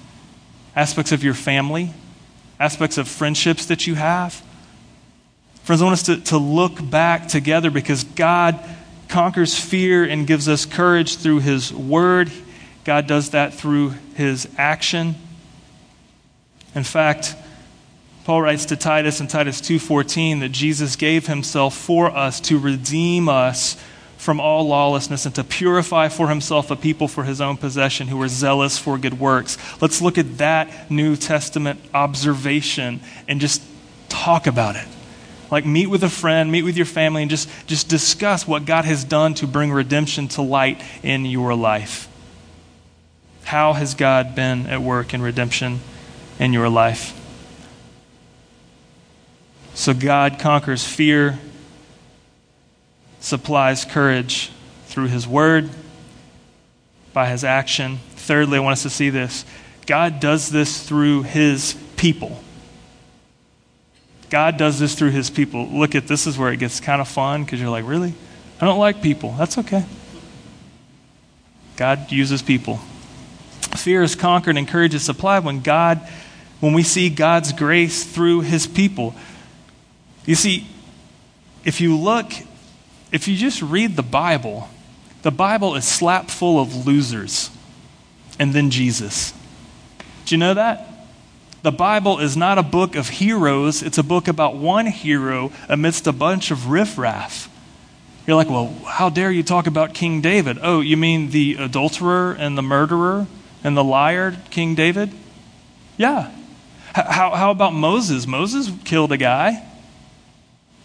aspects 0.75 1.11
of 1.11 1.23
your 1.23 1.33
family, 1.33 1.93
aspects 2.59 2.97
of 2.97 3.07
friendships 3.07 3.65
that 3.67 3.87
you 3.87 3.95
have. 3.95 4.41
Friends, 5.63 5.81
I 5.81 5.85
want 5.85 5.93
us 5.93 6.03
to, 6.03 6.17
to 6.25 6.37
look 6.37 6.89
back 6.89 7.27
together 7.27 7.71
because 7.71 8.03
God 8.03 8.59
conquers 9.07 9.57
fear 9.57 10.03
and 10.03 10.27
gives 10.27 10.47
us 10.47 10.65
courage 10.65 11.17
through 11.17 11.39
His 11.39 11.73
Word. 11.73 12.31
God 12.83 13.07
does 13.07 13.31
that 13.31 13.53
through 13.53 13.93
His 14.15 14.47
action. 14.57 15.15
In 16.75 16.83
fact, 16.83 17.35
Paul 18.25 18.41
writes 18.41 18.65
to 18.65 18.75
Titus 18.75 19.19
in 19.19 19.27
Titus 19.27 19.61
2:14 19.61 20.39
that 20.39 20.49
Jesus 20.49 20.95
gave 20.95 21.27
himself 21.27 21.75
for 21.75 22.09
us 22.09 22.39
to 22.41 22.57
redeem 22.57 23.29
us 23.29 23.77
from 24.25 24.39
all 24.39 24.67
lawlessness 24.67 25.27
and 25.27 25.35
to 25.35 25.43
purify 25.43 26.09
for 26.09 26.29
himself 26.29 26.71
a 26.71 26.75
people 26.75 27.07
for 27.07 27.23
his 27.23 27.39
own 27.39 27.55
possession 27.55 28.07
who 28.07 28.19
are 28.19 28.27
zealous 28.27 28.75
for 28.75 28.97
good 28.97 29.19
works. 29.19 29.55
Let's 29.79 30.01
look 30.01 30.17
at 30.17 30.39
that 30.39 30.89
New 30.89 31.15
Testament 31.15 31.79
observation 31.93 33.01
and 33.27 33.39
just 33.39 33.61
talk 34.09 34.47
about 34.47 34.77
it. 34.77 34.87
Like 35.51 35.63
meet 35.63 35.85
with 35.85 36.03
a 36.03 36.09
friend, 36.09 36.51
meet 36.51 36.63
with 36.63 36.75
your 36.75 36.87
family, 36.87 37.21
and 37.21 37.29
just, 37.29 37.47
just 37.67 37.87
discuss 37.87 38.47
what 38.47 38.65
God 38.65 38.83
has 38.85 39.03
done 39.03 39.35
to 39.35 39.47
bring 39.47 39.71
redemption 39.71 40.27
to 40.29 40.41
light 40.41 40.81
in 41.03 41.25
your 41.25 41.53
life. 41.53 42.09
How 43.43 43.73
has 43.73 43.93
God 43.93 44.33
been 44.33 44.65
at 44.65 44.81
work 44.81 45.13
in 45.13 45.21
redemption 45.21 45.81
in 46.39 46.51
your 46.51 46.67
life? 46.67 47.13
So 49.75 49.93
God 49.93 50.39
conquers 50.39 50.83
fear 50.83 51.37
supplies 53.25 53.85
courage 53.85 54.51
through 54.85 55.07
his 55.07 55.27
word, 55.27 55.67
by 57.11 57.27
his 57.27 57.43
action. 57.43 57.97
Thirdly, 58.11 58.59
I 58.59 58.61
want 58.61 58.73
us 58.73 58.83
to 58.83 58.89
see 58.91 59.09
this 59.09 59.45
God 59.87 60.19
does 60.19 60.51
this 60.51 60.87
through 60.87 61.23
his 61.23 61.75
people. 61.97 62.39
God 64.29 64.57
does 64.57 64.79
this 64.79 64.93
through 64.93 65.09
his 65.09 65.31
people. 65.31 65.67
Look 65.67 65.95
at 65.95 66.07
this 66.07 66.27
is 66.27 66.37
where 66.37 66.51
it 66.51 66.57
gets 66.57 66.79
kind 66.79 67.01
of 67.01 67.07
fun 67.07 67.43
because 67.43 67.59
you're 67.59 67.69
like, 67.69 67.87
really? 67.87 68.13
I 68.61 68.65
don't 68.65 68.79
like 68.79 69.01
people. 69.01 69.31
That's 69.31 69.57
okay. 69.57 69.85
God 71.77 72.11
uses 72.11 72.41
people. 72.43 72.77
Fear 73.75 74.03
is 74.03 74.15
conquered 74.15 74.57
and 74.57 74.67
courage 74.67 74.93
is 74.93 75.03
supplied 75.03 75.43
when 75.43 75.61
God, 75.61 75.99
when 76.59 76.73
we 76.73 76.83
see 76.83 77.09
God's 77.09 77.53
grace 77.53 78.03
through 78.03 78.41
his 78.41 78.67
people. 78.67 79.15
You 80.25 80.35
see, 80.35 80.67
if 81.63 81.81
you 81.81 81.97
look 81.97 82.31
if 83.15 83.29
you 83.29 83.37
just 83.37 83.61
read 83.61 83.95
the 83.95 84.03
Bible, 84.03 84.67
the 85.21 85.31
Bible 85.31 85.75
is 85.75 85.85
slap 85.85 86.29
full 86.29 86.59
of 86.59 86.85
losers 86.85 87.49
and 88.37 88.51
then 88.51 88.69
Jesus. 88.69 89.33
Do 90.25 90.35
you 90.35 90.37
know 90.37 90.53
that? 90.53 91.07
The 91.61 91.71
Bible 91.71 92.19
is 92.19 92.35
not 92.35 92.57
a 92.57 92.63
book 92.63 92.97
of 92.97 93.07
heroes, 93.07 93.81
it's 93.81 93.97
a 93.97 94.03
book 94.03 94.27
about 94.27 94.57
one 94.57 94.87
hero 94.87 95.53
amidst 95.69 96.07
a 96.07 96.11
bunch 96.11 96.51
of 96.51 96.69
riffraff. 96.69 97.49
You're 98.27 98.35
like, 98.35 98.49
well, 98.49 98.75
how 98.85 99.09
dare 99.09 99.31
you 99.31 99.43
talk 99.43 99.65
about 99.65 99.93
King 99.93 100.19
David? 100.19 100.59
Oh, 100.61 100.81
you 100.81 100.97
mean 100.97 101.29
the 101.29 101.55
adulterer 101.57 102.33
and 102.33 102.57
the 102.57 102.61
murderer 102.61 103.27
and 103.63 103.77
the 103.77 103.83
liar, 103.83 104.35
King 104.49 104.75
David? 104.75 105.09
Yeah. 105.95 106.31
How, 106.93 107.33
how 107.33 107.51
about 107.51 107.71
Moses? 107.71 108.27
Moses 108.27 108.69
killed 108.83 109.13
a 109.13 109.17
guy. 109.17 109.65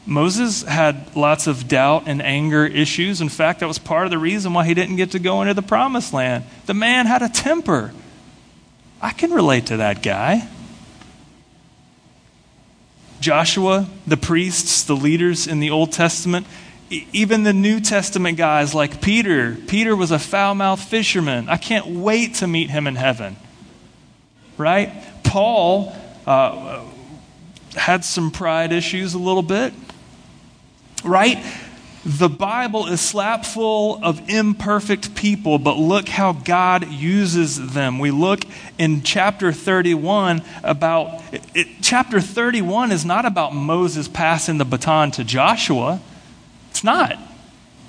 Moses 0.07 0.63
had 0.63 1.15
lots 1.15 1.47
of 1.47 1.69
doubt 1.69 2.05
and 2.07 2.23
anger 2.23 2.65
issues. 2.67 3.21
In 3.21 3.29
fact, 3.29 3.61
that 3.61 3.67
was 3.67 3.79
part 3.79 4.07
of 4.07 4.11
the 4.11 4.19
reason 4.19 4.53
why 4.55 4.65
he 4.65 4.75
didn't 4.75 4.97
get 4.97 5.11
to 5.13 5.19
go 5.19 5.43
into 5.43 5.55
the 5.55 5.63
promised 5.63 6.13
land. 6.13 6.45
The 6.67 6.75
man 6.75 7.07
had 7.07 7.23
a 7.23 7.29
temper. 7.29 7.93
I 9.01 9.13
can 9.13 9.31
relate 9.31 9.67
to 9.67 9.79
that 9.79 10.03
guy. 10.03 10.49
Joshua, 13.21 13.89
the 14.07 14.17
priests, 14.17 14.85
the 14.85 14.97
leaders 14.97 15.47
in 15.47 15.61
the 15.61 15.71
Old 15.71 15.93
Testament, 15.93 16.47
even 17.13 17.43
the 17.43 17.53
New 17.53 17.79
Testament 17.79 18.39
guys 18.39 18.75
like 18.75 19.03
Peter. 19.03 19.57
Peter 19.69 19.95
was 19.95 20.11
a 20.11 20.19
foul 20.19 20.55
mouthed 20.55 20.83
fisherman. 20.83 21.49
I 21.49 21.57
can't 21.57 21.87
wait 21.87 22.37
to 22.37 22.47
meet 22.47 22.71
him 22.71 22.87
in 22.87 22.97
heaven. 22.97 23.37
Right? 24.57 24.93
Paul 25.23 25.95
uh, 26.27 26.83
had 27.77 28.05
some 28.05 28.31
pride 28.31 28.73
issues 28.73 29.15
a 29.15 29.19
little 29.19 29.43
bit 29.43 29.75
right? 31.05 31.45
The 32.05 32.31
Bible 32.31 32.87
is 32.87 33.01
slap 33.01 33.45
full 33.45 34.01
of 34.03 34.31
imperfect 34.31 35.15
people, 35.15 35.59
but 35.59 35.77
look 35.77 36.09
how 36.09 36.33
God 36.33 36.89
uses 36.89 37.75
them. 37.75 37.99
We 37.99 38.11
look 38.11 38.41
in 38.79 39.03
chapter 39.03 39.53
31 39.53 40.43
about, 40.63 41.23
it, 41.55 41.69
chapter 41.83 42.23
31 42.23 42.91
is 42.91 43.05
not 43.05 43.27
about 43.27 43.55
Moses 43.55 44.09
passing 44.09 44.57
the 44.57 44.65
baton 44.65 45.11
to 45.13 45.25
Joshua. 45.25 46.01
It's 46.71 46.83
not. 46.83 47.19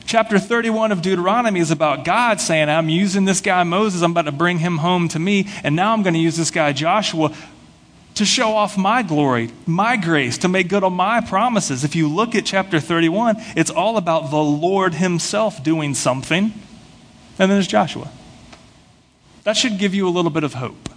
Chapter 0.05 0.39
31 0.39 0.91
of 0.91 1.01
Deuteronomy 1.01 1.61
is 1.61 1.71
about 1.71 2.03
God 2.03 2.41
saying, 2.41 2.67
I'm 2.67 2.89
using 2.89 3.23
this 3.23 3.39
guy 3.39 3.63
Moses, 3.63 4.01
I'm 4.01 4.11
about 4.11 4.25
to 4.25 4.33
bring 4.33 4.59
him 4.59 4.79
home 4.79 5.07
to 5.09 5.19
me, 5.19 5.47
and 5.63 5.73
now 5.73 5.93
I'm 5.93 6.03
going 6.03 6.15
to 6.15 6.19
use 6.19 6.35
this 6.35 6.51
guy 6.51 6.73
Joshua 6.73 7.33
to 8.15 8.25
show 8.25 8.53
off 8.53 8.77
my 8.77 9.03
glory, 9.03 9.51
my 9.65 9.95
grace, 9.95 10.37
to 10.39 10.47
make 10.47 10.67
good 10.67 10.83
on 10.83 10.93
my 10.93 11.21
promises. 11.21 11.83
If 11.83 11.95
you 11.95 12.07
look 12.07 12.35
at 12.35 12.45
chapter 12.45 12.79
31, 12.79 13.37
it's 13.55 13.71
all 13.71 13.97
about 13.97 14.31
the 14.31 14.37
Lord 14.37 14.95
Himself 14.95 15.63
doing 15.63 15.93
something. 15.95 16.43
And 16.43 16.53
then 17.37 17.49
there's 17.49 17.67
Joshua. 17.67 18.11
That 19.43 19.57
should 19.57 19.79
give 19.79 19.95
you 19.95 20.07
a 20.07 20.11
little 20.11 20.31
bit 20.31 20.43
of 20.43 20.53
hope. 20.55 20.89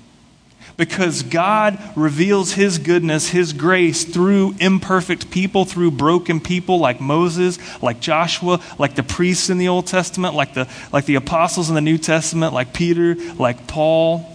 Because 0.77 1.22
God 1.22 1.79
reveals 1.94 2.53
His 2.55 2.79
goodness, 2.79 3.29
His 3.29 3.53
grace 3.53 4.05
through 4.05 4.57
imperfect 4.59 5.31
people, 5.31 5.64
through 5.64 5.92
broken 5.92 6.40
people 6.40 6.81
like 6.81 7.00
Moses, 7.00 7.61
like 7.81 8.00
Joshua, 8.00 8.61
like 8.77 8.96
the 8.96 9.05
priests 9.05 9.50
in 9.50 9.59
the 9.59 9.68
Old 9.68 9.87
Testament, 9.87 10.35
like 10.35 10.55
the, 10.55 10.68
like 10.92 11.05
the 11.05 11.14
apostles 11.14 11.68
in 11.68 11.77
the 11.77 11.81
New 11.81 11.96
Testament, 11.96 12.53
like 12.53 12.74
Peter, 12.74 13.14
like 13.38 13.68
Paul, 13.68 14.29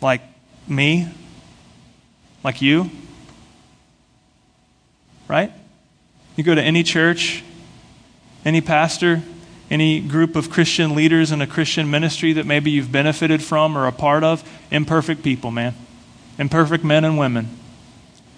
like 0.00 0.22
me, 0.74 1.08
like 2.42 2.62
you, 2.62 2.90
right? 5.28 5.52
You 6.36 6.44
go 6.44 6.54
to 6.54 6.62
any 6.62 6.82
church, 6.82 7.44
any 8.44 8.60
pastor, 8.60 9.22
any 9.70 10.00
group 10.00 10.36
of 10.36 10.50
Christian 10.50 10.94
leaders 10.94 11.32
in 11.32 11.40
a 11.40 11.46
Christian 11.46 11.90
ministry 11.90 12.34
that 12.34 12.46
maybe 12.46 12.70
you've 12.70 12.92
benefited 12.92 13.42
from 13.42 13.76
or 13.76 13.86
a 13.86 13.92
part 13.92 14.24
of, 14.24 14.42
imperfect 14.70 15.22
people, 15.22 15.50
man. 15.50 15.74
Imperfect 16.38 16.84
men 16.84 17.04
and 17.04 17.18
women. 17.18 17.48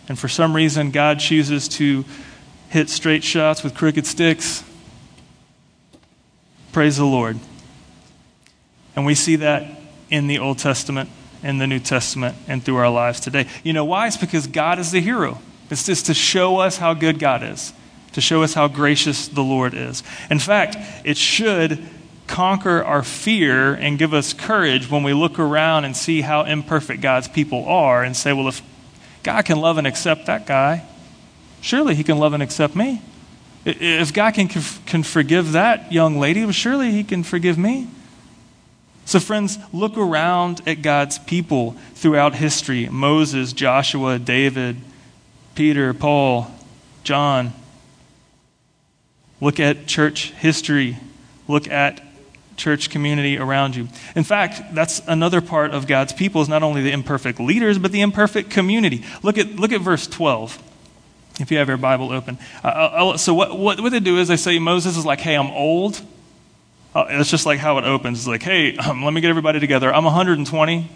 And 0.08 0.18
for 0.18 0.28
some 0.28 0.54
reason, 0.54 0.90
God 0.90 1.18
chooses 1.18 1.66
to 1.68 2.04
hit 2.68 2.90
straight 2.90 3.24
shots 3.24 3.62
with 3.62 3.74
crooked 3.74 4.06
sticks. 4.06 4.62
Praise 6.72 6.96
the 6.96 7.04
Lord. 7.04 7.38
And 8.94 9.06
we 9.06 9.14
see 9.14 9.36
that 9.36 9.80
in 10.10 10.26
the 10.26 10.38
Old 10.38 10.58
Testament, 10.58 11.08
in 11.44 11.58
the 11.58 11.66
New 11.66 11.78
Testament, 11.78 12.36
and 12.48 12.62
through 12.62 12.76
our 12.76 12.90
lives 12.90 13.20
today. 13.20 13.46
You 13.62 13.72
know 13.72 13.84
why? 13.84 14.08
It's 14.08 14.16
because 14.16 14.46
God 14.46 14.78
is 14.78 14.90
the 14.90 15.00
hero. 15.00 15.38
It's 15.70 15.86
just 15.86 16.06
to 16.06 16.14
show 16.14 16.58
us 16.58 16.78
how 16.78 16.94
good 16.94 17.18
God 17.18 17.42
is 17.42 17.72
to 18.14 18.20
show 18.20 18.42
us 18.42 18.54
how 18.54 18.68
gracious 18.68 19.28
the 19.28 19.42
Lord 19.42 19.74
is. 19.74 20.02
In 20.30 20.38
fact, 20.38 20.76
it 21.04 21.16
should 21.16 21.84
conquer 22.26 22.82
our 22.82 23.02
fear 23.02 23.74
and 23.74 23.98
give 23.98 24.14
us 24.14 24.32
courage 24.32 24.88
when 24.88 25.02
we 25.02 25.12
look 25.12 25.38
around 25.38 25.84
and 25.84 25.96
see 25.96 26.20
how 26.20 26.44
imperfect 26.44 27.02
God's 27.02 27.28
people 27.28 27.66
are 27.66 28.02
and 28.02 28.16
say, 28.16 28.32
well, 28.32 28.48
if 28.48 28.62
God 29.22 29.44
can 29.44 29.60
love 29.60 29.78
and 29.78 29.86
accept 29.86 30.26
that 30.26 30.46
guy, 30.46 30.86
surely 31.60 31.94
he 31.94 32.04
can 32.04 32.18
love 32.18 32.32
and 32.32 32.42
accept 32.42 32.76
me. 32.76 33.02
If 33.64 34.12
God 34.12 34.34
can, 34.34 34.48
can 34.48 35.02
forgive 35.02 35.52
that 35.52 35.90
young 35.92 36.18
lady, 36.18 36.44
well, 36.44 36.52
surely 36.52 36.92
he 36.92 37.02
can 37.02 37.24
forgive 37.24 37.58
me. 37.58 37.88
So, 39.04 39.20
friends, 39.20 39.58
look 39.72 39.98
around 39.98 40.62
at 40.66 40.82
God's 40.82 41.18
people 41.18 41.72
throughout 41.94 42.34
history 42.34 42.88
Moses, 42.88 43.52
Joshua, 43.52 44.18
David, 44.18 44.76
Peter, 45.54 45.92
Paul, 45.92 46.50
John. 47.02 47.52
Look 49.40 49.60
at 49.60 49.86
church 49.86 50.30
history. 50.32 50.96
Look 51.48 51.68
at 51.68 52.02
church 52.56 52.88
community 52.88 53.36
around 53.36 53.76
you. 53.76 53.88
In 54.14 54.24
fact, 54.24 54.74
that's 54.74 55.02
another 55.06 55.40
part 55.40 55.72
of 55.72 55.86
God's 55.86 56.12
people 56.12 56.40
is 56.40 56.48
not 56.48 56.62
only 56.62 56.82
the 56.82 56.92
imperfect 56.92 57.40
leaders, 57.40 57.78
but 57.78 57.92
the 57.92 58.00
imperfect 58.00 58.50
community. 58.50 59.04
Look 59.22 59.38
at, 59.38 59.56
look 59.56 59.72
at 59.72 59.80
verse 59.80 60.06
12. 60.06 60.62
If 61.40 61.50
you 61.50 61.58
have 61.58 61.68
your 61.68 61.76
Bible 61.76 62.12
open. 62.12 62.38
Uh, 62.62 63.16
so, 63.16 63.34
what, 63.34 63.58
what, 63.58 63.80
what, 63.80 63.90
they 63.90 63.98
do 63.98 64.18
is 64.18 64.28
they 64.28 64.36
say, 64.36 64.60
Moses 64.60 64.96
is 64.96 65.04
like, 65.04 65.20
hey, 65.20 65.34
I'm 65.34 65.50
old. 65.50 66.00
Uh, 66.94 67.06
it's 67.08 67.30
just 67.30 67.46
like 67.46 67.58
how 67.58 67.78
it 67.78 67.84
opens. 67.84 68.18
It's 68.18 68.28
like, 68.28 68.42
hey, 68.42 68.76
um, 68.76 69.04
let 69.04 69.12
me 69.12 69.20
get 69.20 69.30
everybody 69.30 69.60
together. 69.60 69.92
I'm 69.92 70.04
120. 70.04 70.90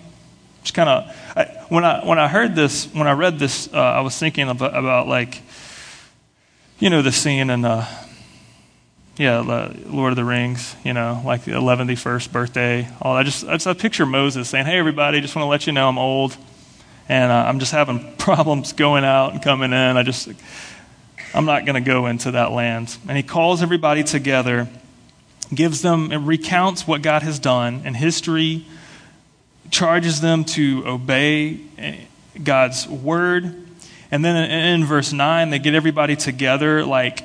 Just 0.62 0.74
kind 0.74 0.88
of, 0.88 1.70
when 1.70 1.84
I, 1.84 2.04
when 2.04 2.18
I 2.18 2.28
heard 2.28 2.54
this, 2.54 2.86
when 2.92 3.06
I 3.06 3.12
read 3.12 3.38
this, 3.38 3.72
uh, 3.72 3.78
I 3.78 4.00
was 4.00 4.16
thinking 4.18 4.48
about, 4.48 4.76
about, 4.76 5.08
like, 5.08 5.42
you 6.78 6.90
know, 6.90 7.02
the 7.02 7.12
scene 7.12 7.50
in 7.50 7.64
uh, 7.64 7.86
yeah, 9.18 9.40
Lord 9.40 10.12
of 10.12 10.16
the 10.16 10.24
Rings, 10.24 10.76
you 10.84 10.92
know, 10.92 11.20
like 11.24 11.42
the 11.42 11.50
111st 11.52 12.30
birthday. 12.30 12.88
All 13.02 13.16
I 13.16 13.24
just, 13.24 13.44
I 13.44 13.56
just 13.56 13.78
picture 13.80 14.06
Moses 14.06 14.48
saying, 14.48 14.66
"Hey, 14.66 14.78
everybody, 14.78 15.20
just 15.20 15.34
want 15.34 15.44
to 15.44 15.48
let 15.48 15.66
you 15.66 15.72
know 15.72 15.88
I'm 15.88 15.98
old, 15.98 16.36
and 17.08 17.32
uh, 17.32 17.34
I'm 17.34 17.58
just 17.58 17.72
having 17.72 18.12
problems 18.18 18.72
going 18.72 19.04
out 19.04 19.32
and 19.32 19.42
coming 19.42 19.72
in. 19.72 19.96
I 19.96 20.04
just, 20.04 20.28
I'm 21.34 21.46
not 21.46 21.66
going 21.66 21.74
to 21.74 21.80
go 21.80 22.06
into 22.06 22.30
that 22.32 22.52
land." 22.52 22.96
And 23.08 23.16
he 23.16 23.24
calls 23.24 23.60
everybody 23.60 24.04
together, 24.04 24.68
gives 25.54 25.82
them, 25.82 26.12
and 26.12 26.26
recounts 26.26 26.86
what 26.86 27.02
God 27.02 27.22
has 27.22 27.38
done 27.38 27.82
in 27.84 27.94
history, 27.94 28.66
charges 29.70 30.20
them 30.20 30.44
to 30.44 30.82
obey 30.86 31.60
eh, 31.78 31.96
God's 32.42 32.86
word, 32.88 33.66
and 34.10 34.24
then 34.24 34.50
in, 34.50 34.84
verse 34.84 35.12
nine, 35.12 35.50
they 35.50 35.58
get 35.58 35.74
everybody 35.74 36.16
together, 36.16 36.84
like 36.84 37.24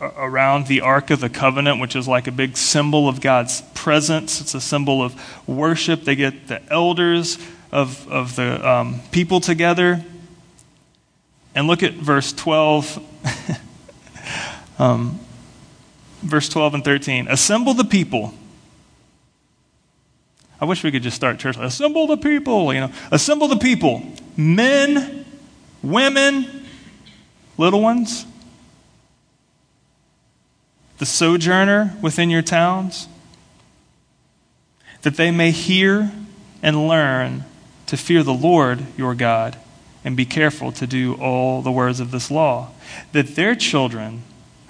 around 0.00 0.66
the 0.66 0.80
Ark 0.80 1.10
of 1.10 1.20
the 1.20 1.28
Covenant, 1.28 1.80
which 1.80 1.94
is 1.94 2.08
like 2.08 2.26
a 2.26 2.32
big 2.32 2.56
symbol 2.56 3.08
of 3.08 3.20
God's 3.20 3.62
presence. 3.74 4.40
It's 4.40 4.54
a 4.54 4.60
symbol 4.60 5.02
of 5.02 5.14
worship. 5.46 6.04
They 6.04 6.16
get 6.16 6.48
the 6.48 6.62
elders 6.72 7.38
of, 7.70 8.08
of 8.10 8.36
the 8.36 8.68
um, 8.68 9.00
people 9.12 9.40
together. 9.40 10.02
And 11.54 11.66
look 11.66 11.82
at 11.82 11.92
verse 11.92 12.32
12. 12.32 12.98
um, 14.78 15.20
verse 16.22 16.48
12 16.48 16.74
and 16.74 16.84
13. 16.84 17.28
Assemble 17.28 17.74
the 17.74 17.84
people. 17.84 18.34
I 20.60 20.64
wish 20.64 20.84
we 20.84 20.92
could 20.92 21.02
just 21.02 21.16
start 21.16 21.38
church. 21.38 21.56
Assemble 21.56 22.06
the 22.06 22.16
people, 22.16 22.72
you 22.72 22.80
know. 22.80 22.92
Assemble 23.10 23.48
the 23.48 23.56
people. 23.56 24.02
Men, 24.36 25.24
women, 25.82 26.66
little 27.58 27.80
ones 27.80 28.26
the 31.02 31.06
sojourner 31.06 31.96
within 32.00 32.30
your 32.30 32.42
towns, 32.42 33.08
that 35.02 35.16
they 35.16 35.32
may 35.32 35.50
hear 35.50 36.12
and 36.62 36.86
learn 36.86 37.44
to 37.86 37.96
fear 37.96 38.22
the 38.22 38.32
Lord 38.32 38.86
your 38.96 39.12
God 39.16 39.56
and 40.04 40.16
be 40.16 40.24
careful 40.24 40.70
to 40.70 40.86
do 40.86 41.14
all 41.14 41.60
the 41.60 41.72
words 41.72 41.98
of 41.98 42.12
this 42.12 42.30
law, 42.30 42.70
that 43.10 43.34
their 43.34 43.56
children 43.56 44.22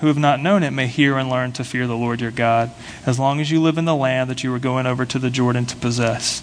who 0.02 0.08
have 0.08 0.18
not 0.18 0.38
known 0.38 0.62
it 0.62 0.72
may 0.72 0.86
hear 0.86 1.16
and 1.16 1.30
learn 1.30 1.52
to 1.52 1.64
fear 1.64 1.86
the 1.86 1.96
Lord 1.96 2.20
your 2.20 2.30
God 2.30 2.70
as 3.06 3.18
long 3.18 3.40
as 3.40 3.50
you 3.50 3.62
live 3.62 3.78
in 3.78 3.86
the 3.86 3.96
land 3.96 4.28
that 4.28 4.44
you 4.44 4.54
are 4.54 4.58
going 4.58 4.84
over 4.84 5.06
to 5.06 5.18
the 5.18 5.30
Jordan 5.30 5.64
to 5.64 5.76
possess. 5.76 6.42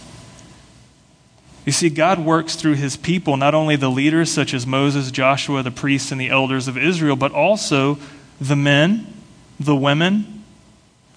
You 1.64 1.72
see, 1.72 1.90
God 1.90 2.18
works 2.18 2.56
through 2.56 2.76
his 2.76 2.98
people, 2.98 3.38
not 3.38 3.54
only 3.54 3.76
the 3.76 3.92
leaders 3.92 4.32
such 4.32 4.56
as 4.56 4.66
Moses, 4.66 5.12
Joshua, 5.12 5.62
the 5.62 5.70
priests, 5.70 6.12
and 6.12 6.20
the 6.20 6.30
elders 6.30 6.68
of 6.68 6.76
Israel, 6.76 7.16
but 7.16 7.32
also 7.32 8.00
the 8.42 8.56
men 8.56 9.14
the 9.60 9.76
women, 9.76 10.44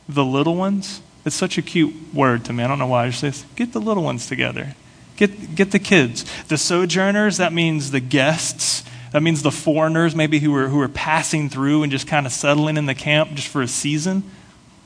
the 0.08 0.24
little 0.24 0.56
ones. 0.56 1.00
It's 1.24 1.36
such 1.36 1.56
a 1.56 1.62
cute 1.62 1.94
word 2.12 2.44
to 2.46 2.52
me. 2.52 2.64
I 2.64 2.66
don't 2.66 2.78
know 2.78 2.88
why. 2.88 3.04
I 3.04 3.10
just 3.10 3.20
say, 3.20 3.46
get 3.54 3.72
the 3.72 3.80
little 3.80 4.02
ones 4.02 4.26
together. 4.26 4.74
Get, 5.16 5.54
get 5.54 5.70
the 5.70 5.78
kids. 5.78 6.24
The 6.44 6.58
sojourners, 6.58 7.36
that 7.36 7.52
means 7.52 7.92
the 7.92 8.00
guests. 8.00 8.82
That 9.12 9.22
means 9.22 9.42
the 9.42 9.52
foreigners, 9.52 10.16
maybe 10.16 10.38
who 10.38 10.54
are, 10.56 10.68
who 10.68 10.80
are 10.80 10.88
passing 10.88 11.50
through 11.50 11.82
and 11.82 11.92
just 11.92 12.06
kind 12.06 12.26
of 12.26 12.32
settling 12.32 12.78
in 12.78 12.86
the 12.86 12.94
camp 12.94 13.34
just 13.34 13.48
for 13.48 13.60
a 13.60 13.68
season. 13.68 14.22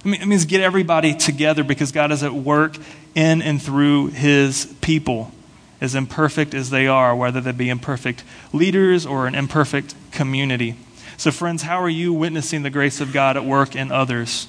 I 0.04 0.08
mean, 0.08 0.20
it 0.20 0.26
means 0.26 0.44
get 0.44 0.60
everybody 0.60 1.14
together 1.14 1.64
because 1.64 1.92
God 1.92 2.12
is 2.12 2.22
at 2.22 2.32
work 2.32 2.76
in 3.14 3.40
and 3.40 3.62
through 3.62 4.08
his 4.08 4.72
people, 4.80 5.32
as 5.80 5.94
imperfect 5.94 6.54
as 6.54 6.70
they 6.70 6.86
are, 6.88 7.14
whether 7.14 7.40
they 7.40 7.52
be 7.52 7.68
imperfect 7.68 8.24
leaders 8.52 9.06
or 9.06 9.26
an 9.26 9.34
imperfect 9.34 9.94
community. 10.10 10.76
So, 11.16 11.30
friends, 11.30 11.62
how 11.62 11.80
are 11.80 11.88
you 11.88 12.12
witnessing 12.12 12.62
the 12.62 12.70
grace 12.70 13.00
of 13.00 13.12
God 13.12 13.36
at 13.36 13.44
work 13.44 13.74
in 13.74 13.90
others? 13.90 14.48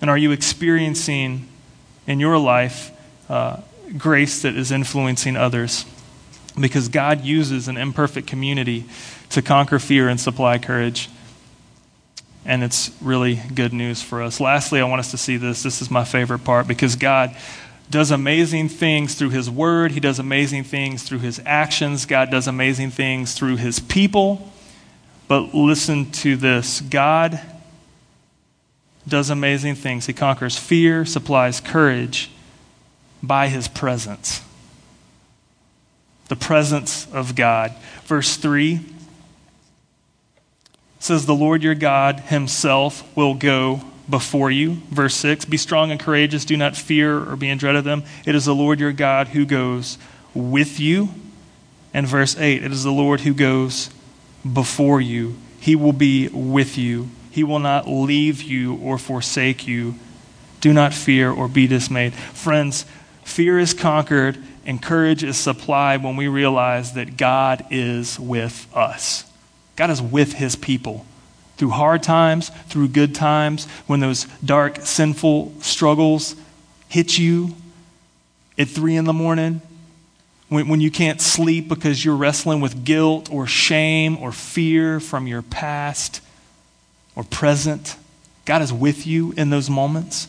And 0.00 0.10
are 0.10 0.18
you 0.18 0.32
experiencing 0.32 1.46
in 2.06 2.20
your 2.20 2.36
life 2.38 2.90
uh, 3.28 3.60
grace 3.96 4.42
that 4.42 4.56
is 4.56 4.72
influencing 4.72 5.36
others? 5.36 5.84
Because 6.58 6.88
God 6.88 7.22
uses 7.22 7.68
an 7.68 7.76
imperfect 7.76 8.26
community 8.26 8.84
to 9.30 9.42
conquer 9.42 9.78
fear 9.78 10.08
and 10.08 10.20
supply 10.20 10.58
courage. 10.58 11.08
And 12.44 12.62
it's 12.62 12.90
really 13.00 13.40
good 13.54 13.72
news 13.72 14.02
for 14.02 14.22
us. 14.22 14.40
Lastly, 14.40 14.80
I 14.80 14.84
want 14.84 15.00
us 15.00 15.10
to 15.12 15.18
see 15.18 15.36
this. 15.36 15.62
This 15.62 15.80
is 15.80 15.90
my 15.90 16.04
favorite 16.04 16.40
part 16.40 16.66
because 16.66 16.96
God 16.96 17.34
does 17.88 18.10
amazing 18.10 18.68
things 18.68 19.14
through 19.14 19.30
His 19.30 19.50
Word, 19.50 19.92
He 19.92 20.00
does 20.00 20.18
amazing 20.18 20.64
things 20.64 21.02
through 21.02 21.18
His 21.18 21.40
actions, 21.44 22.06
God 22.06 22.30
does 22.30 22.48
amazing 22.48 22.90
things 22.90 23.34
through 23.34 23.56
His 23.56 23.78
people. 23.80 24.50
But 25.28 25.54
listen 25.54 26.10
to 26.12 26.36
this 26.36 26.80
God 26.80 27.40
does 29.06 29.30
amazing 29.30 29.74
things. 29.74 30.06
He 30.06 30.12
conquers 30.12 30.58
fear, 30.58 31.04
supplies 31.04 31.60
courage 31.60 32.30
by 33.22 33.48
his 33.48 33.68
presence. 33.68 34.42
The 36.32 36.36
presence 36.36 37.06
of 37.12 37.34
God. 37.34 37.74
Verse 38.04 38.38
3 38.38 38.80
says, 40.98 41.26
The 41.26 41.34
Lord 41.34 41.62
your 41.62 41.74
God 41.74 42.20
himself 42.20 43.06
will 43.14 43.34
go 43.34 43.82
before 44.08 44.50
you. 44.50 44.76
Verse 44.88 45.14
6 45.16 45.44
Be 45.44 45.58
strong 45.58 45.90
and 45.90 46.00
courageous. 46.00 46.46
Do 46.46 46.56
not 46.56 46.74
fear 46.74 47.18
or 47.18 47.36
be 47.36 47.50
in 47.50 47.58
dread 47.58 47.76
of 47.76 47.84
them. 47.84 48.04
It 48.24 48.34
is 48.34 48.46
the 48.46 48.54
Lord 48.54 48.80
your 48.80 48.92
God 48.92 49.28
who 49.28 49.44
goes 49.44 49.98
with 50.32 50.80
you. 50.80 51.10
And 51.92 52.06
verse 52.06 52.34
8 52.38 52.64
It 52.64 52.72
is 52.72 52.82
the 52.82 52.90
Lord 52.90 53.20
who 53.20 53.34
goes 53.34 53.90
before 54.50 55.02
you. 55.02 55.36
He 55.60 55.76
will 55.76 55.92
be 55.92 56.28
with 56.28 56.78
you. 56.78 57.10
He 57.30 57.44
will 57.44 57.58
not 57.58 57.86
leave 57.86 58.42
you 58.42 58.76
or 58.76 58.96
forsake 58.96 59.66
you. 59.66 59.96
Do 60.62 60.72
not 60.72 60.94
fear 60.94 61.30
or 61.30 61.46
be 61.46 61.66
dismayed. 61.66 62.14
Friends, 62.14 62.86
fear 63.24 63.58
is 63.58 63.74
conquered 63.74 64.42
and 64.64 64.82
courage 64.82 65.24
is 65.24 65.36
supplied 65.36 66.02
when 66.04 66.16
we 66.16 66.28
realize 66.28 66.92
that 66.92 67.16
God 67.16 67.66
is 67.70 68.18
with 68.18 68.68
us. 68.74 69.24
God 69.76 69.90
is 69.90 70.00
with 70.00 70.34
his 70.34 70.56
people. 70.56 71.06
Through 71.56 71.70
hard 71.70 72.02
times, 72.02 72.50
through 72.68 72.88
good 72.88 73.14
times, 73.14 73.66
when 73.86 74.00
those 74.00 74.24
dark, 74.44 74.80
sinful 74.82 75.54
struggles 75.60 76.36
hit 76.88 77.18
you 77.18 77.54
at 78.58 78.68
three 78.68 78.96
in 78.96 79.04
the 79.04 79.12
morning, 79.12 79.62
when, 80.48 80.68
when 80.68 80.80
you 80.80 80.90
can't 80.90 81.20
sleep 81.20 81.68
because 81.68 82.04
you're 82.04 82.16
wrestling 82.16 82.60
with 82.60 82.84
guilt 82.84 83.30
or 83.32 83.46
shame 83.46 84.18
or 84.18 84.32
fear 84.32 85.00
from 85.00 85.26
your 85.26 85.42
past 85.42 86.20
or 87.16 87.24
present. 87.24 87.96
God 88.44 88.62
is 88.62 88.72
with 88.72 89.06
you 89.06 89.32
in 89.36 89.50
those 89.50 89.70
moments. 89.70 90.28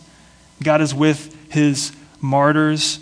God 0.62 0.82
is 0.82 0.94
with 0.94 1.36
his 1.52 1.92
martyrs 2.24 3.00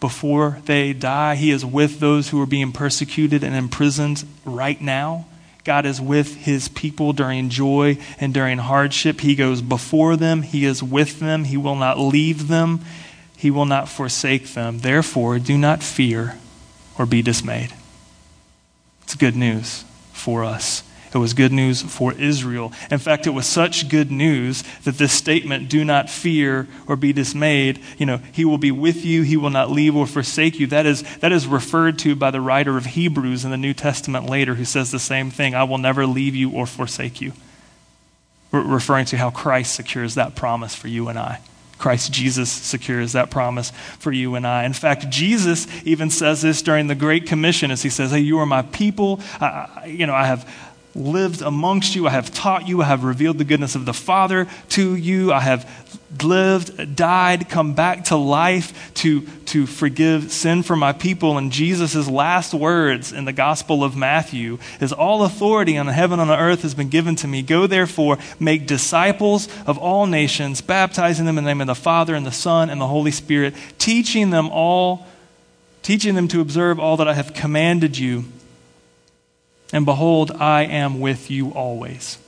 before 0.00 0.60
they 0.64 0.92
die. 0.92 1.34
He 1.34 1.50
is 1.50 1.64
with 1.64 2.00
those 2.00 2.28
who 2.28 2.40
are 2.40 2.46
being 2.46 2.72
persecuted 2.72 3.42
and 3.42 3.54
imprisoned 3.54 4.24
right 4.44 4.80
now. 4.80 5.26
God 5.64 5.86
is 5.86 6.00
with 6.00 6.36
his 6.36 6.68
people 6.68 7.12
during 7.12 7.48
joy 7.48 7.98
and 8.20 8.32
during 8.32 8.58
hardship. 8.58 9.20
He 9.20 9.34
goes 9.34 9.62
before 9.62 10.16
them, 10.16 10.42
he 10.42 10.64
is 10.64 10.82
with 10.82 11.20
them, 11.20 11.44
he 11.44 11.56
will 11.56 11.74
not 11.74 11.98
leave 11.98 12.48
them, 12.48 12.80
he 13.36 13.50
will 13.50 13.64
not 13.64 13.88
forsake 13.88 14.48
them. 14.48 14.80
Therefore, 14.80 15.38
do 15.38 15.56
not 15.56 15.82
fear 15.82 16.38
or 16.98 17.06
be 17.06 17.22
dismayed. 17.22 17.72
It's 19.02 19.14
good 19.14 19.36
news 19.36 19.84
for 20.12 20.44
us. 20.44 20.82
It 21.14 21.18
was 21.18 21.32
good 21.32 21.52
news 21.52 21.80
for 21.80 22.12
Israel. 22.12 22.72
In 22.90 22.98
fact, 22.98 23.28
it 23.28 23.30
was 23.30 23.46
such 23.46 23.88
good 23.88 24.10
news 24.10 24.64
that 24.82 24.98
this 24.98 25.12
statement, 25.12 25.68
do 25.68 25.84
not 25.84 26.10
fear 26.10 26.66
or 26.88 26.96
be 26.96 27.12
dismayed, 27.12 27.80
you 27.98 28.04
know, 28.04 28.16
he 28.32 28.44
will 28.44 28.58
be 28.58 28.72
with 28.72 29.04
you, 29.04 29.22
he 29.22 29.36
will 29.36 29.50
not 29.50 29.70
leave 29.70 29.94
or 29.94 30.08
forsake 30.08 30.58
you. 30.58 30.66
That 30.66 30.86
is, 30.86 31.02
that 31.18 31.30
is 31.30 31.46
referred 31.46 32.00
to 32.00 32.16
by 32.16 32.32
the 32.32 32.40
writer 32.40 32.76
of 32.76 32.86
Hebrews 32.86 33.44
in 33.44 33.52
the 33.52 33.56
New 33.56 33.74
Testament 33.74 34.28
later, 34.28 34.56
who 34.56 34.64
says 34.64 34.90
the 34.90 34.98
same 34.98 35.30
thing 35.30 35.54
I 35.54 35.62
will 35.62 35.78
never 35.78 36.04
leave 36.04 36.34
you 36.34 36.50
or 36.50 36.66
forsake 36.66 37.20
you. 37.20 37.32
Re- 38.50 38.62
referring 38.62 39.06
to 39.06 39.16
how 39.16 39.30
Christ 39.30 39.72
secures 39.72 40.16
that 40.16 40.34
promise 40.34 40.74
for 40.74 40.88
you 40.88 41.08
and 41.08 41.18
I. 41.18 41.40
Christ 41.78 42.12
Jesus 42.12 42.50
secures 42.50 43.12
that 43.12 43.30
promise 43.30 43.70
for 43.98 44.10
you 44.10 44.34
and 44.34 44.46
I. 44.46 44.64
In 44.64 44.72
fact, 44.72 45.10
Jesus 45.10 45.66
even 45.84 46.10
says 46.10 46.42
this 46.42 46.62
during 46.62 46.86
the 46.86 46.94
Great 46.94 47.26
Commission 47.26 47.70
as 47.70 47.82
he 47.82 47.90
says, 47.90 48.10
Hey, 48.10 48.20
you 48.20 48.38
are 48.38 48.46
my 48.46 48.62
people. 48.62 49.20
I, 49.40 49.86
you 49.86 50.06
know, 50.06 50.14
I 50.14 50.26
have 50.26 50.48
lived 50.94 51.42
amongst 51.42 51.94
you. 51.94 52.06
I 52.06 52.10
have 52.10 52.32
taught 52.32 52.68
you. 52.68 52.82
I 52.82 52.86
have 52.86 53.04
revealed 53.04 53.38
the 53.38 53.44
goodness 53.44 53.74
of 53.74 53.84
the 53.84 53.94
Father 53.94 54.46
to 54.70 54.94
you. 54.94 55.32
I 55.32 55.40
have 55.40 55.68
lived, 56.22 56.94
died, 56.96 57.48
come 57.48 57.74
back 57.74 58.04
to 58.04 58.16
life 58.16 58.92
to, 58.94 59.22
to 59.46 59.66
forgive 59.66 60.30
sin 60.30 60.62
for 60.62 60.76
my 60.76 60.92
people. 60.92 61.38
And 61.38 61.50
Jesus' 61.50 62.08
last 62.08 62.54
words 62.54 63.12
in 63.12 63.24
the 63.24 63.32
Gospel 63.32 63.82
of 63.82 63.96
Matthew 63.96 64.58
is 64.80 64.92
All 64.92 65.24
authority 65.24 65.76
on 65.76 65.88
heaven 65.88 66.20
and 66.20 66.30
on 66.30 66.38
earth 66.38 66.62
has 66.62 66.74
been 66.74 66.88
given 66.88 67.16
to 67.16 67.28
me. 67.28 67.42
Go 67.42 67.66
therefore, 67.66 68.18
make 68.38 68.66
disciples 68.66 69.48
of 69.66 69.78
all 69.78 70.06
nations, 70.06 70.60
baptizing 70.60 71.26
them 71.26 71.38
in 71.38 71.44
the 71.44 71.50
name 71.50 71.60
of 71.60 71.66
the 71.66 71.74
Father 71.74 72.14
and 72.14 72.26
the 72.26 72.32
Son 72.32 72.70
and 72.70 72.80
the 72.80 72.86
Holy 72.86 73.10
Spirit, 73.10 73.54
teaching 73.78 74.30
them 74.30 74.48
all, 74.50 75.06
teaching 75.82 76.14
them 76.14 76.28
to 76.28 76.40
observe 76.40 76.78
all 76.78 76.96
that 76.98 77.08
I 77.08 77.14
have 77.14 77.34
commanded 77.34 77.98
you. 77.98 78.24
And 79.74 79.84
behold, 79.84 80.30
I 80.30 80.62
am 80.66 81.00
with 81.00 81.32
you 81.32 81.50
always 81.50 82.18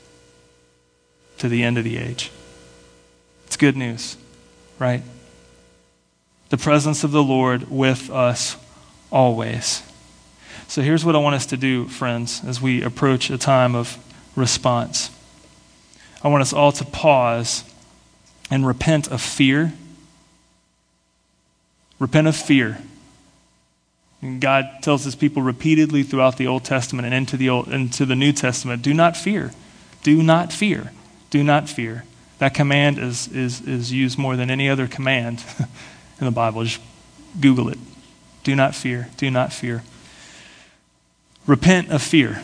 to 1.39 1.49
the 1.49 1.63
end 1.63 1.79
of 1.79 1.85
the 1.85 1.97
age. 1.97 2.33
It's 3.47 3.57
good 3.57 3.77
news, 3.77 4.17
right? 4.81 5.05
The 6.49 6.57
presence 6.57 7.05
of 7.05 7.13
the 7.13 7.23
Lord 7.23 7.71
with 7.71 8.11
us 8.11 8.57
always. 9.13 9.85
So 10.67 10.83
here's 10.83 11.05
what 11.05 11.15
I 11.15 11.19
want 11.19 11.37
us 11.37 11.47
to 11.47 11.57
do, 11.57 11.87
friends, 11.87 12.43
as 12.45 12.61
we 12.61 12.83
approach 12.83 13.31
a 13.31 13.39
time 13.39 13.77
of 13.77 13.97
response. 14.35 15.11
I 16.25 16.29
want 16.29 16.43
us 16.43 16.53
all 16.53 16.73
to 16.73 16.85
pause 16.85 17.63
and 18.51 18.67
repent 18.67 19.07
of 19.07 19.23
fear. 19.23 19.73
Repent 22.01 22.27
of 22.27 22.35
fear. 22.35 22.79
God 24.41 24.69
tells 24.83 25.05
his 25.05 25.15
people 25.15 25.43
repeatedly 25.43 26.03
throughout 26.03 26.37
the 26.37 26.47
Old 26.47 26.65
Testament 26.65 27.07
and 27.07 27.15
into 27.15 27.37
the, 27.37 27.49
Old, 27.49 27.69
into 27.69 28.07
the 28.07 28.17
New 28.17 28.33
Testament 28.33 28.83
do 28.83 28.95
not 28.95 29.17
fear. 29.17 29.53
Do 30.03 30.23
not 30.23 30.53
fear. 30.53 30.93
Do 31.31 31.43
not 31.43 31.69
fear. 31.69 32.05
That 32.39 32.55
command 32.55 32.99
is, 32.99 33.29
is, 33.29 33.61
is 33.63 33.93
used 33.93 34.19
more 34.19 34.37
than 34.37 34.51
any 34.51 34.69
other 34.69 34.87
command 34.87 35.43
in 36.21 36.25
the 36.25 36.31
Bible. 36.31 36.65
Just 36.65 36.81
Google 37.41 37.69
it. 37.69 37.79
Do 38.45 38.55
not 38.55 38.75
fear. 38.75 39.09
Do 39.17 39.31
not 39.31 39.53
fear. 39.53 39.83
Repent 41.47 41.91
of 41.91 42.03
fear. 42.03 42.43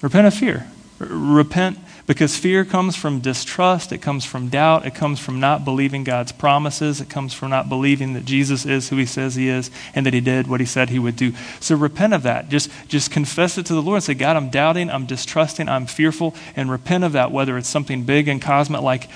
Repent 0.00 0.26
of 0.26 0.34
fear. 0.34 0.66
Repent 0.98 1.78
because 2.10 2.36
fear 2.36 2.64
comes 2.64 2.96
from 2.96 3.20
distrust, 3.20 3.92
it 3.92 3.98
comes 3.98 4.24
from 4.24 4.48
doubt, 4.48 4.84
it 4.84 4.96
comes 4.96 5.20
from 5.20 5.38
not 5.38 5.64
believing 5.64 6.02
God's 6.02 6.32
promises, 6.32 7.00
it 7.00 7.08
comes 7.08 7.32
from 7.32 7.50
not 7.50 7.68
believing 7.68 8.14
that 8.14 8.24
Jesus 8.24 8.66
is 8.66 8.88
who 8.88 8.96
he 8.96 9.06
says 9.06 9.36
he 9.36 9.48
is 9.48 9.70
and 9.94 10.04
that 10.04 10.12
he 10.12 10.20
did 10.20 10.48
what 10.48 10.58
he 10.58 10.66
said 10.66 10.90
he 10.90 10.98
would 10.98 11.14
do. 11.14 11.32
So 11.60 11.76
repent 11.76 12.12
of 12.12 12.24
that. 12.24 12.48
Just, 12.48 12.68
just 12.88 13.12
confess 13.12 13.58
it 13.58 13.66
to 13.66 13.74
the 13.74 13.80
Lord 13.80 13.98
and 13.98 14.02
say, 14.02 14.14
God, 14.14 14.34
I'm 14.34 14.50
doubting, 14.50 14.90
I'm 14.90 15.06
distrusting, 15.06 15.68
I'm 15.68 15.86
fearful, 15.86 16.34
and 16.56 16.68
repent 16.68 17.04
of 17.04 17.12
that, 17.12 17.30
whether 17.30 17.56
it's 17.56 17.68
something 17.68 18.02
big 18.02 18.26
and 18.26 18.42
cosmic 18.42 18.80
like 18.80 19.08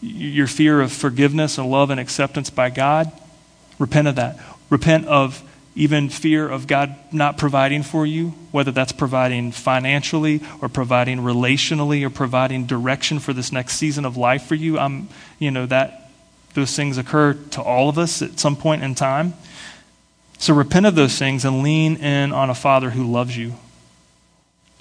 your 0.00 0.48
fear 0.48 0.80
of 0.80 0.90
forgiveness 0.90 1.56
and 1.56 1.70
love 1.70 1.90
and 1.90 2.00
acceptance 2.00 2.50
by 2.50 2.68
God. 2.68 3.12
Repent 3.78 4.08
of 4.08 4.16
that. 4.16 4.40
Repent 4.70 5.06
of 5.06 5.40
even 5.80 6.10
fear 6.10 6.46
of 6.46 6.66
God 6.66 6.94
not 7.10 7.38
providing 7.38 7.82
for 7.82 8.04
you, 8.04 8.34
whether 8.50 8.70
that's 8.70 8.92
providing 8.92 9.50
financially 9.50 10.42
or 10.60 10.68
providing 10.68 11.20
relationally 11.20 12.04
or 12.04 12.10
providing 12.10 12.66
direction 12.66 13.18
for 13.18 13.32
this 13.32 13.50
next 13.50 13.76
season 13.76 14.04
of 14.04 14.14
life 14.14 14.42
for 14.42 14.54
you. 14.54 14.78
I'm, 14.78 15.08
you 15.38 15.50
know, 15.50 15.64
that 15.64 16.10
those 16.52 16.76
things 16.76 16.98
occur 16.98 17.32
to 17.32 17.62
all 17.62 17.88
of 17.88 17.96
us 17.96 18.20
at 18.20 18.38
some 18.38 18.56
point 18.56 18.82
in 18.82 18.94
time. 18.94 19.32
So 20.36 20.52
repent 20.52 20.84
of 20.84 20.96
those 20.96 21.18
things 21.18 21.46
and 21.46 21.62
lean 21.62 21.96
in 21.96 22.30
on 22.30 22.50
a 22.50 22.54
Father 22.54 22.90
who 22.90 23.10
loves 23.10 23.34
you. 23.34 23.54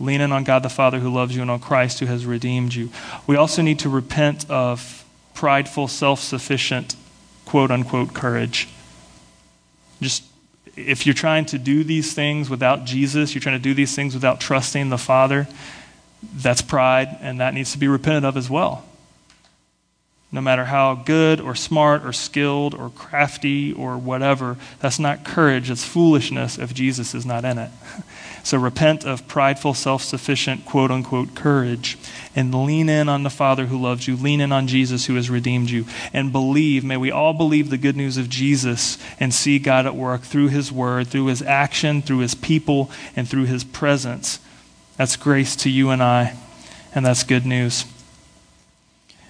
Lean 0.02 0.20
in 0.20 0.34
on 0.34 0.44
God 0.44 0.64
the 0.64 0.70
Father 0.70 1.00
who 1.00 1.10
loves 1.10 1.34
you 1.34 1.42
and 1.42 1.50
on 1.50 1.62
Christ 1.62 2.02
who 2.02 2.08
has 2.08 2.26
redeemed 2.26 2.74
you. 2.74 2.90
We 3.26 3.38
also 3.38 3.62
need 3.62 3.80
to 3.80 3.90
repent 3.90 4.50
of 4.50 5.06
prideful, 5.34 5.88
self 5.88 6.20
sufficient, 6.20 6.98
quote 7.46 7.72
unquote, 7.72 8.14
courage. 8.14 8.68
Just 10.02 10.26
if 10.80 11.06
you're 11.06 11.16
trying 11.16 11.46
to 11.46 11.60
do 11.60 11.84
these 11.84 12.14
things 12.14 12.50
without 12.50 12.86
Jesus, 12.86 13.34
you're 13.34 13.42
trying 13.42 13.58
to 13.58 13.64
do 13.64 13.74
these 13.74 13.96
things 13.96 14.14
without 14.14 14.40
trusting 14.40 14.90
the 14.90 14.98
Father, 14.98 15.48
that's 16.34 16.62
pride, 16.62 17.18
and 17.22 17.40
that 17.40 17.54
needs 17.54 17.72
to 17.74 17.78
be 17.78 17.88
repented 17.88 18.26
of 18.26 18.38
as 18.38 18.50
well. 18.50 18.86
No 20.32 20.42
matter 20.42 20.66
how 20.66 20.94
good 20.94 21.42
or 21.42 21.56
smart 21.56 22.06
or 22.06 22.14
skilled 22.14 22.76
or 22.76 22.92
crafty 22.92 23.74
or 23.74 23.98
whatever, 23.98 24.58
that's 24.80 25.00
not 25.00 25.26
courage, 25.26 25.72
it's 25.72 25.84
foolishness 25.84 26.60
if 26.60 26.74
Jesus 26.74 27.16
is 27.16 27.26
not 27.26 27.46
in 27.46 27.58
it. 27.58 27.72
So 28.42 28.58
repent 28.58 29.06
of 29.06 29.28
prideful, 29.28 29.74
self 29.74 30.02
sufficient, 30.02 30.66
quote 30.66 30.92
unquote, 30.92 31.36
courage 31.36 31.98
and 32.36 32.66
lean 32.66 32.90
in 32.90 33.10
on 33.10 33.24
the 33.24 33.30
Father 33.30 33.66
who 33.66 33.80
loves 33.80 34.08
you. 34.08 34.16
Lean 34.16 34.40
in 34.42 34.52
on 34.52 34.68
Jesus 34.68 35.06
who 35.06 35.16
has 35.16 35.30
redeemed 35.30 35.70
you. 35.70 35.86
And 36.14 36.32
believe, 36.32 36.84
may 36.84 36.98
we 36.98 37.12
all 37.12 37.34
believe 37.34 37.70
the 37.70 37.78
good 37.78 37.98
news 37.98 38.18
of 38.18 38.30
Jesus 38.30 38.98
and 39.20 39.34
see 39.34 39.60
God 39.60 39.86
at 39.86 39.96
work 39.96 40.22
through 40.22 40.48
his 40.48 40.72
word, 40.72 41.08
through 41.08 41.28
his 41.28 41.42
action, 41.42 42.02
through 42.02 42.20
his 42.20 42.34
people, 42.34 42.90
and 43.16 43.28
through 43.28 43.46
his 43.46 43.64
presence. 43.64 44.40
That's 44.98 45.16
grace 45.16 45.56
to 45.58 45.70
you 45.70 45.90
and 45.90 46.02
I, 46.02 46.38
and 46.96 47.06
that's 47.06 47.24
good 47.24 47.46
news. 47.46 47.86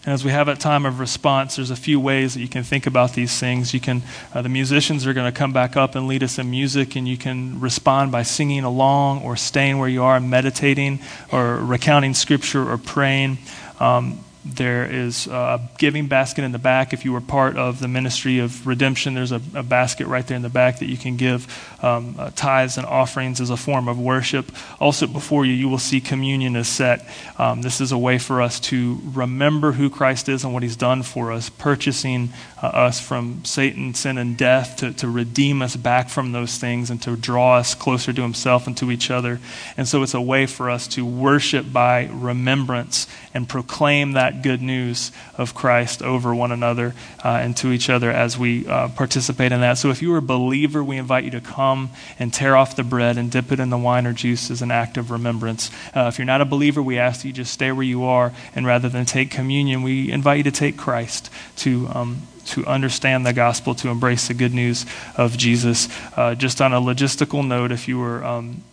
And 0.05 0.13
as 0.13 0.23
we 0.23 0.31
have 0.31 0.47
a 0.47 0.55
time 0.55 0.85
of 0.85 0.99
response, 0.99 1.57
there's 1.57 1.71
a 1.71 1.75
few 1.75 1.99
ways 1.99 2.33
that 2.33 2.39
you 2.39 2.47
can 2.47 2.63
think 2.63 2.87
about 2.87 3.13
these 3.13 3.37
things. 3.37 3.73
You 3.73 3.79
can, 3.79 4.01
uh, 4.33 4.41
the 4.41 4.49
musicians 4.49 5.05
are 5.05 5.13
going 5.13 5.31
to 5.31 5.37
come 5.37 5.51
back 5.51 5.75
up 5.75 5.95
and 5.95 6.07
lead 6.07 6.23
us 6.23 6.39
in 6.39 6.49
music, 6.49 6.95
and 6.95 7.07
you 7.07 7.17
can 7.17 7.59
respond 7.59 8.11
by 8.11 8.23
singing 8.23 8.63
along, 8.63 9.23
or 9.23 9.35
staying 9.35 9.77
where 9.77 9.89
you 9.89 10.03
are, 10.03 10.19
meditating, 10.19 10.99
or 11.31 11.57
recounting 11.57 12.13
scripture, 12.13 12.69
or 12.69 12.77
praying. 12.77 13.37
Um, 13.79 14.23
there 14.45 14.85
is 14.85 15.27
a 15.27 15.59
giving 15.77 16.07
basket 16.07 16.43
in 16.43 16.53
the 16.53 16.59
back. 16.59 16.93
If 16.93 17.03
you 17.03 17.11
were 17.11 17.21
part 17.21 17.57
of 17.57 17.79
the 17.79 17.87
ministry 17.87 18.39
of 18.39 18.65
redemption, 18.65 19.13
there's 19.13 19.33
a, 19.33 19.41
a 19.53 19.63
basket 19.63 20.07
right 20.07 20.25
there 20.25 20.37
in 20.37 20.43
the 20.43 20.49
back 20.49 20.79
that 20.79 20.87
you 20.87 20.97
can 20.97 21.17
give 21.17 21.47
um, 21.83 22.15
uh, 22.17 22.31
tithes 22.35 22.77
and 22.77 22.85
offerings 22.85 23.41
as 23.41 23.49
a 23.49 23.57
form 23.57 23.87
of 23.89 23.99
worship. 23.99 24.51
Also, 24.79 25.07
before 25.07 25.45
you, 25.45 25.53
you 25.53 25.67
will 25.67 25.77
see 25.77 25.99
communion 25.99 26.55
is 26.55 26.67
set. 26.67 27.05
Um, 27.37 27.61
this 27.61 27.81
is 27.81 27.91
a 27.91 27.97
way 27.97 28.17
for 28.17 28.41
us 28.41 28.59
to 28.61 28.99
remember 29.03 29.73
who 29.73 29.89
Christ 29.89 30.29
is 30.29 30.43
and 30.45 30.53
what 30.53 30.63
he's 30.63 30.77
done 30.77 31.03
for 31.03 31.31
us, 31.33 31.49
purchasing 31.49 32.29
uh, 32.63 32.67
us 32.67 32.99
from 32.99 33.43
Satan, 33.43 33.93
sin, 33.93 34.17
and 34.17 34.37
death, 34.37 34.77
to, 34.77 34.93
to 34.93 35.09
redeem 35.09 35.61
us 35.61 35.75
back 35.75 36.09
from 36.09 36.31
those 36.31 36.57
things 36.57 36.89
and 36.89 37.01
to 37.01 37.17
draw 37.17 37.57
us 37.57 37.75
closer 37.75 38.13
to 38.13 38.21
himself 38.21 38.67
and 38.67 38.77
to 38.77 38.89
each 38.89 39.11
other. 39.11 39.39
And 39.75 39.87
so 39.87 40.01
it's 40.01 40.13
a 40.13 40.21
way 40.21 40.45
for 40.45 40.69
us 40.69 40.87
to 40.89 41.05
worship 41.05 41.71
by 41.73 42.09
remembrance 42.11 43.07
and 43.33 43.47
proclaim 43.47 44.13
that 44.13 44.28
good 44.31 44.61
news 44.61 45.11
of 45.37 45.53
Christ 45.53 46.01
over 46.01 46.33
one 46.33 46.51
another 46.51 46.93
uh, 47.23 47.29
and 47.29 47.55
to 47.57 47.71
each 47.71 47.89
other 47.89 48.11
as 48.11 48.37
we 48.37 48.67
uh, 48.67 48.89
participate 48.89 49.51
in 49.51 49.61
that. 49.61 49.77
So 49.77 49.89
if 49.89 50.01
you 50.01 50.13
are 50.13 50.17
a 50.17 50.21
believer, 50.21 50.83
we 50.83 50.97
invite 50.97 51.23
you 51.23 51.31
to 51.31 51.41
come 51.41 51.89
and 52.17 52.33
tear 52.33 52.55
off 52.55 52.75
the 52.75 52.83
bread 52.83 53.17
and 53.17 53.31
dip 53.31 53.51
it 53.51 53.59
in 53.59 53.69
the 53.69 53.77
wine 53.77 54.05
or 54.05 54.13
juice 54.13 54.51
as 54.51 54.61
an 54.61 54.71
act 54.71 54.97
of 54.97 55.11
remembrance. 55.11 55.71
Uh, 55.95 56.07
if 56.11 56.17
you're 56.17 56.25
not 56.25 56.41
a 56.41 56.45
believer, 56.45 56.81
we 56.81 56.97
ask 56.97 57.21
that 57.21 57.27
you 57.27 57.33
just 57.33 57.51
stay 57.51 57.71
where 57.71 57.83
you 57.83 58.03
are, 58.03 58.33
and 58.55 58.65
rather 58.65 58.89
than 58.89 59.05
take 59.05 59.31
communion, 59.31 59.81
we 59.83 60.11
invite 60.11 60.37
you 60.37 60.43
to 60.43 60.51
take 60.51 60.77
Christ 60.77 61.29
to. 61.57 61.87
Um, 61.93 62.23
to 62.45 62.65
understand 62.65 63.27
the 63.27 63.33
gospel, 63.33 63.75
to 63.75 63.89
embrace 63.89 64.27
the 64.27 64.33
good 64.33 64.55
news 64.55 64.83
of 65.15 65.37
Jesus. 65.37 65.87
Uh, 66.17 66.33
just 66.33 66.61
on 66.61 66.73
a 66.73 66.81
logistical 66.81 67.45
note, 67.45 67.71
if 67.71 67.87
you 67.87 67.99
were 67.99 68.23
um, 68.23 68.63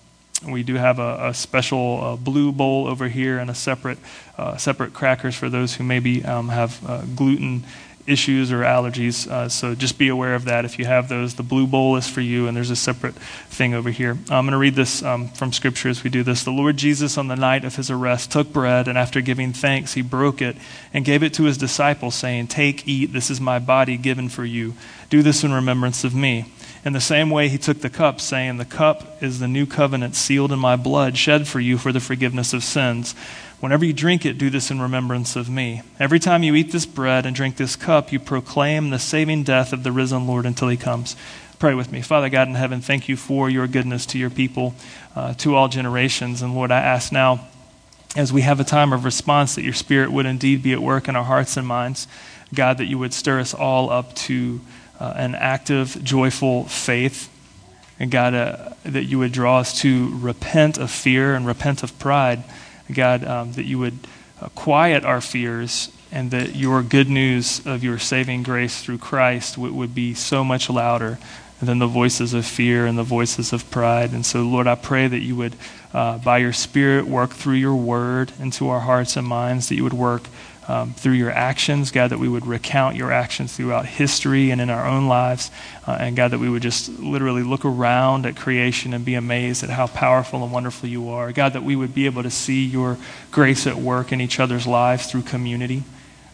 we 0.43 0.63
do 0.63 0.75
have 0.75 0.99
a, 0.99 1.29
a 1.29 1.35
special 1.35 2.01
uh, 2.03 2.17
blue 2.17 2.53
bowl 2.53 2.87
over 2.87 3.09
here 3.09 3.39
and 3.39 3.51
a 3.51 3.55
separate 3.55 3.99
uh, 4.37 4.57
separate 4.57 4.93
crackers 4.93 5.35
for 5.35 5.49
those 5.49 5.75
who 5.75 5.85
maybe 5.85 6.25
um, 6.25 6.49
have 6.49 6.81
uh, 6.89 7.03
gluten 7.15 7.65
issues 8.07 8.53
or 8.53 8.61
allergies. 8.61 9.29
Uh, 9.29 9.49
so 9.49 9.75
just 9.75 9.99
be 9.99 10.09
aware 10.09 10.35
of 10.35 10.45
that. 10.45 10.65
If 10.65 10.79
you 10.79 10.85
have 10.85 11.09
those, 11.09 11.35
the 11.35 11.43
blue 11.43 11.67
bowl 11.67 11.97
is 11.97 12.09
for 12.09 12.21
you, 12.21 12.47
and 12.47 12.57
there's 12.57 12.71
a 12.71 12.77
separate 12.77 13.15
thing 13.15 13.75
over 13.75 13.91
here. 13.91 14.13
I'm 14.13 14.45
going 14.45 14.53
to 14.53 14.59
read 14.59 14.75
this 14.75 15.03
um, 15.03 15.29
from 15.29 15.53
Scripture 15.53 15.89
as 15.89 16.05
we 16.05 16.11
do 16.11 16.23
this. 16.23 16.45
The 16.45 16.51
Lord 16.51 16.77
Jesus, 16.77 17.19
on 17.19 17.29
the 17.29 17.37
night 17.37 17.65
of 17.65 17.77
his 17.77 17.91
arrest, 17.91 18.33
took 18.33 18.53
bread, 18.53 18.89
and 18.89 18.97
after 18.97 19.21
giving 19.21 19.53
thanks, 19.53 19.95
he 19.95 20.03
broke 20.03 20.41
it 20.41 20.57
and 20.93 21.05
gave 21.05 21.23
it 21.23 21.35
to 21.35 21.45
his 21.45 21.59
disciples, 21.59 22.15
saying, 22.15 22.49
Take, 22.49 22.87
eat, 22.87 23.13
this 23.13 23.31
is 23.31 23.41
my 23.41 23.59
body 23.59 23.97
given 23.97 24.29
for 24.29 24.45
you. 24.45 24.75
Do 25.11 25.23
this 25.23 25.45
in 25.45 25.53
remembrance 25.53 26.05
of 26.05 26.15
me. 26.15 26.47
In 26.87 26.93
the 26.93 27.01
same 27.01 27.31
way, 27.31 27.49
he 27.49 27.59
took 27.59 27.81
the 27.81 27.91
cup, 27.91 28.21
saying, 28.21 28.59
The 28.59 28.65
cup 28.65 29.21
is 29.21 29.41
the 29.41 29.49
new 29.49 29.67
covenant 29.67 30.15
sealed 30.15 30.53
in 30.53 30.61
my 30.61 30.77
blood, 30.77 31.19
shed 31.19 31.49
for 31.49 31.59
you 31.59 31.79
for 31.79 31.91
the 31.91 31.99
forgiveness 31.99 32.53
of 32.53 32.63
sins. 32.63 33.13
Whenever 33.59 33.85
you 33.85 33.93
drink 33.93 34.25
it, 34.25 34.39
do 34.39 34.51
this 34.51 34.71
in 34.71 34.81
remembrance 34.81 35.35
of 35.35 35.51
me. 35.51 35.83
Every 35.99 36.21
time 36.21 36.45
you 36.45 36.55
eat 36.55 36.71
this 36.71 36.87
bread 36.87 37.27
and 37.27 37.35
drink 37.35 37.57
this 37.57 37.75
cup, 37.75 38.13
you 38.13 38.21
proclaim 38.21 38.91
the 38.91 39.01
saving 39.01 39.43
death 39.43 39.73
of 39.73 39.83
the 39.83 39.91
risen 39.91 40.29
Lord 40.29 40.47
until 40.47 40.69
he 40.69 40.77
comes. 40.77 41.17
Pray 41.59 41.75
with 41.75 41.91
me. 41.91 42.03
Father 42.03 42.29
God 42.29 42.47
in 42.47 42.55
heaven, 42.55 42.81
thank 42.81 43.09
you 43.09 43.17
for 43.17 43.51
your 43.51 43.67
goodness 43.67 44.07
to 44.07 44.19
your 44.19 44.31
people, 44.31 44.73
uh, 45.17 45.35
to 45.35 45.57
all 45.57 45.67
generations. 45.67 46.41
And 46.41 46.55
Lord, 46.55 46.71
I 46.71 46.79
ask 46.79 47.11
now, 47.11 47.49
as 48.15 48.33
we 48.33 48.43
have 48.43 48.61
a 48.61 48.65
time 48.65 48.93
of 48.93 49.05
response, 49.05 49.57
that 49.57 49.65
your 49.65 49.75
Spirit 49.75 50.13
would 50.13 50.27
indeed 50.27 50.63
be 50.63 50.73
at 50.73 50.81
work 50.81 51.09
in 51.09 51.17
our 51.17 51.25
hearts 51.25 51.57
and 51.57 51.67
minds. 51.67 52.07
God, 52.55 52.79
that 52.79 52.85
you 52.85 52.97
would 52.97 53.13
stir 53.13 53.41
us 53.41 53.55
all 53.55 53.91
up 53.91 54.15
to 54.15 54.61
uh, 55.01 55.15
an 55.17 55.35
active, 55.35 56.03
joyful 56.03 56.65
faith. 56.65 57.31
And 57.99 58.11
God, 58.11 58.35
uh, 58.35 58.71
that 58.85 59.05
you 59.05 59.19
would 59.19 59.33
draw 59.33 59.59
us 59.59 59.81
to 59.81 60.17
repent 60.19 60.79
of 60.79 60.91
fear 60.91 61.35
and 61.35 61.47
repent 61.47 61.83
of 61.83 61.99
pride. 61.99 62.45
God, 62.93 63.25
um, 63.25 63.53
that 63.53 63.65
you 63.65 63.79
would 63.79 63.99
uh, 64.41 64.49
quiet 64.51 65.05
our 65.05 65.21
fears 65.21 65.91
and 66.13 66.31
that 66.31 66.55
your 66.55 66.83
good 66.83 67.09
news 67.09 67.67
of 67.67 67.83
your 67.83 67.99
saving 67.99 68.43
grace 68.43 68.83
through 68.83 68.99
Christ 68.99 69.57
w- 69.57 69.75
would 69.75 69.95
be 69.95 70.15
so 70.15 70.45
much 70.45 70.71
louder 70.71 71.19
than 71.61 71.79
the 71.79 71.87
voices 71.87 72.35
of 72.35 72.45
fear 72.45 72.87
and 72.87 72.99
the 72.99 73.03
voices 73.03 73.53
of 73.53 73.71
pride. 73.71 74.13
And 74.13 74.25
so, 74.25 74.43
Lord, 74.43 74.67
I 74.67 74.75
pray 74.75 75.09
that 75.09 75.21
you 75.21 75.37
would, 75.37 75.57
uh, 75.93 76.19
by 76.19 76.39
your 76.39 76.53
Spirit, 76.53 77.07
work 77.07 77.31
through 77.31 77.55
your 77.55 77.75
word 77.75 78.33
into 78.39 78.69
our 78.69 78.81
hearts 78.81 79.17
and 79.17 79.27
minds, 79.27 79.69
that 79.69 79.75
you 79.75 79.85
would 79.85 79.95
work 79.95 80.25
um, 80.69 80.95
through 80.95 81.13
your 81.13 81.31
actions, 81.31 81.91
God, 81.91 82.11
that 82.11 82.19
we 82.19 82.29
would 82.29 82.47
recount 82.47 82.97
your 82.97 83.13
actions 83.13 83.57
throughout 83.57 83.87
history 83.87 84.51
and 84.51 84.61
in 84.61 84.71
our 84.71 84.87
own 84.87 85.07
lives. 85.07 85.51
Uh, 85.87 85.97
and 86.01 86.17
God, 86.17 86.33
that 86.33 86.39
we 86.39 86.49
would 86.49 86.63
just 86.63 86.89
literally 86.99 87.43
look 87.43 87.65
around 87.65 88.27
at 88.27 88.37
creation 88.37 88.93
and 88.93 89.05
be 89.05 89.15
amazed 89.15 89.63
at 89.63 89.71
how 89.71 89.87
powerful 89.87 90.43
and 90.43 90.53
wonderful 90.53 90.89
you 90.89 91.09
are. 91.11 91.33
God, 91.33 91.53
that 91.53 91.63
we 91.63 91.77
would 91.77 91.95
be 91.95 92.07
able 92.07 92.23
to 92.23 92.31
see 92.31 92.65
your 92.65 92.99
grace 93.31 93.67
at 93.67 93.77
work 93.77 94.13
in 94.13 94.21
each 94.21 94.41
other's 94.41 94.67
lives 94.67 95.11
through 95.11 95.23
community. 95.23 95.85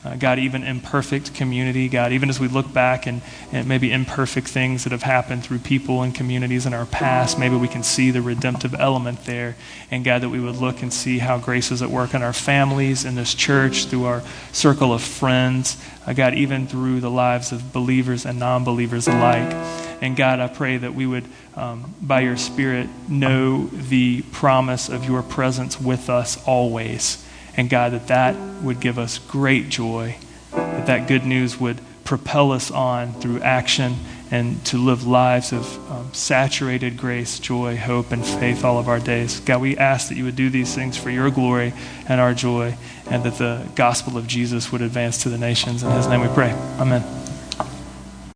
Uh, 0.04 0.16
God, 0.16 0.40
even 0.40 0.64
imperfect 0.64 1.32
community, 1.32 1.88
God, 1.88 2.10
even 2.10 2.28
as 2.28 2.40
we 2.40 2.48
look 2.48 2.72
back 2.72 3.06
and, 3.06 3.22
and 3.52 3.68
maybe 3.68 3.92
imperfect 3.92 4.48
things 4.48 4.82
that 4.82 4.90
have 4.90 5.04
happened 5.04 5.44
through 5.44 5.60
people 5.60 6.02
and 6.02 6.12
communities 6.12 6.66
in 6.66 6.74
our 6.74 6.86
past, 6.86 7.38
maybe 7.38 7.54
we 7.54 7.68
can 7.68 7.84
see 7.84 8.10
the 8.10 8.20
redemptive 8.20 8.74
element 8.74 9.24
there. 9.26 9.54
And 9.92 10.04
God, 10.04 10.22
that 10.22 10.30
we 10.30 10.40
would 10.40 10.56
look 10.56 10.82
and 10.82 10.92
see 10.92 11.18
how 11.18 11.38
grace 11.38 11.70
is 11.70 11.82
at 11.82 11.90
work 11.90 12.14
in 12.14 12.22
our 12.22 12.32
families, 12.32 13.04
in 13.04 13.14
this 13.14 13.32
church, 13.32 13.86
through 13.86 14.06
our 14.06 14.22
circle 14.50 14.92
of 14.92 15.02
friends, 15.02 15.80
uh, 16.04 16.12
God, 16.14 16.34
even 16.34 16.66
through 16.66 16.98
the 16.98 17.10
lives 17.10 17.52
of 17.52 17.72
believers 17.72 18.26
and 18.26 18.40
non 18.40 18.64
believers 18.64 19.06
alike. 19.06 19.52
And 20.00 20.16
God, 20.16 20.40
I 20.40 20.48
pray 20.48 20.78
that 20.78 20.96
we 20.96 21.06
would, 21.06 21.26
um, 21.54 21.94
by 22.02 22.22
your 22.22 22.36
Spirit, 22.36 22.88
know 23.08 23.66
the 23.68 24.22
promise 24.32 24.88
of 24.88 25.04
your 25.04 25.22
presence 25.22 25.80
with 25.80 26.10
us 26.10 26.42
always. 26.44 27.24
And 27.56 27.68
God, 27.68 27.92
that 27.92 28.06
that 28.08 28.36
would 28.62 28.80
give 28.80 28.98
us 28.98 29.18
great 29.18 29.68
joy, 29.68 30.16
that 30.52 30.86
that 30.86 31.08
good 31.08 31.24
news 31.24 31.58
would 31.60 31.80
propel 32.04 32.52
us 32.52 32.70
on 32.70 33.12
through 33.14 33.40
action 33.40 33.94
and 34.30 34.64
to 34.64 34.78
live 34.78 35.06
lives 35.06 35.52
of 35.52 35.90
um, 35.90 36.08
saturated 36.14 36.96
grace, 36.96 37.38
joy, 37.38 37.76
hope, 37.76 38.12
and 38.12 38.24
faith 38.24 38.64
all 38.64 38.78
of 38.78 38.88
our 38.88 38.98
days. 38.98 39.40
God, 39.40 39.60
we 39.60 39.76
ask 39.76 40.08
that 40.08 40.16
you 40.16 40.24
would 40.24 40.36
do 40.36 40.48
these 40.48 40.74
things 40.74 40.96
for 40.96 41.10
your 41.10 41.30
glory 41.30 41.74
and 42.08 42.18
our 42.18 42.32
joy, 42.32 42.74
and 43.10 43.22
that 43.24 43.36
the 43.36 43.68
gospel 43.74 44.16
of 44.16 44.26
Jesus 44.26 44.72
would 44.72 44.80
advance 44.80 45.22
to 45.24 45.28
the 45.28 45.38
nations. 45.38 45.82
In 45.82 45.90
his 45.90 46.08
name 46.08 46.22
we 46.22 46.28
pray. 46.28 46.50
Amen. 46.78 47.31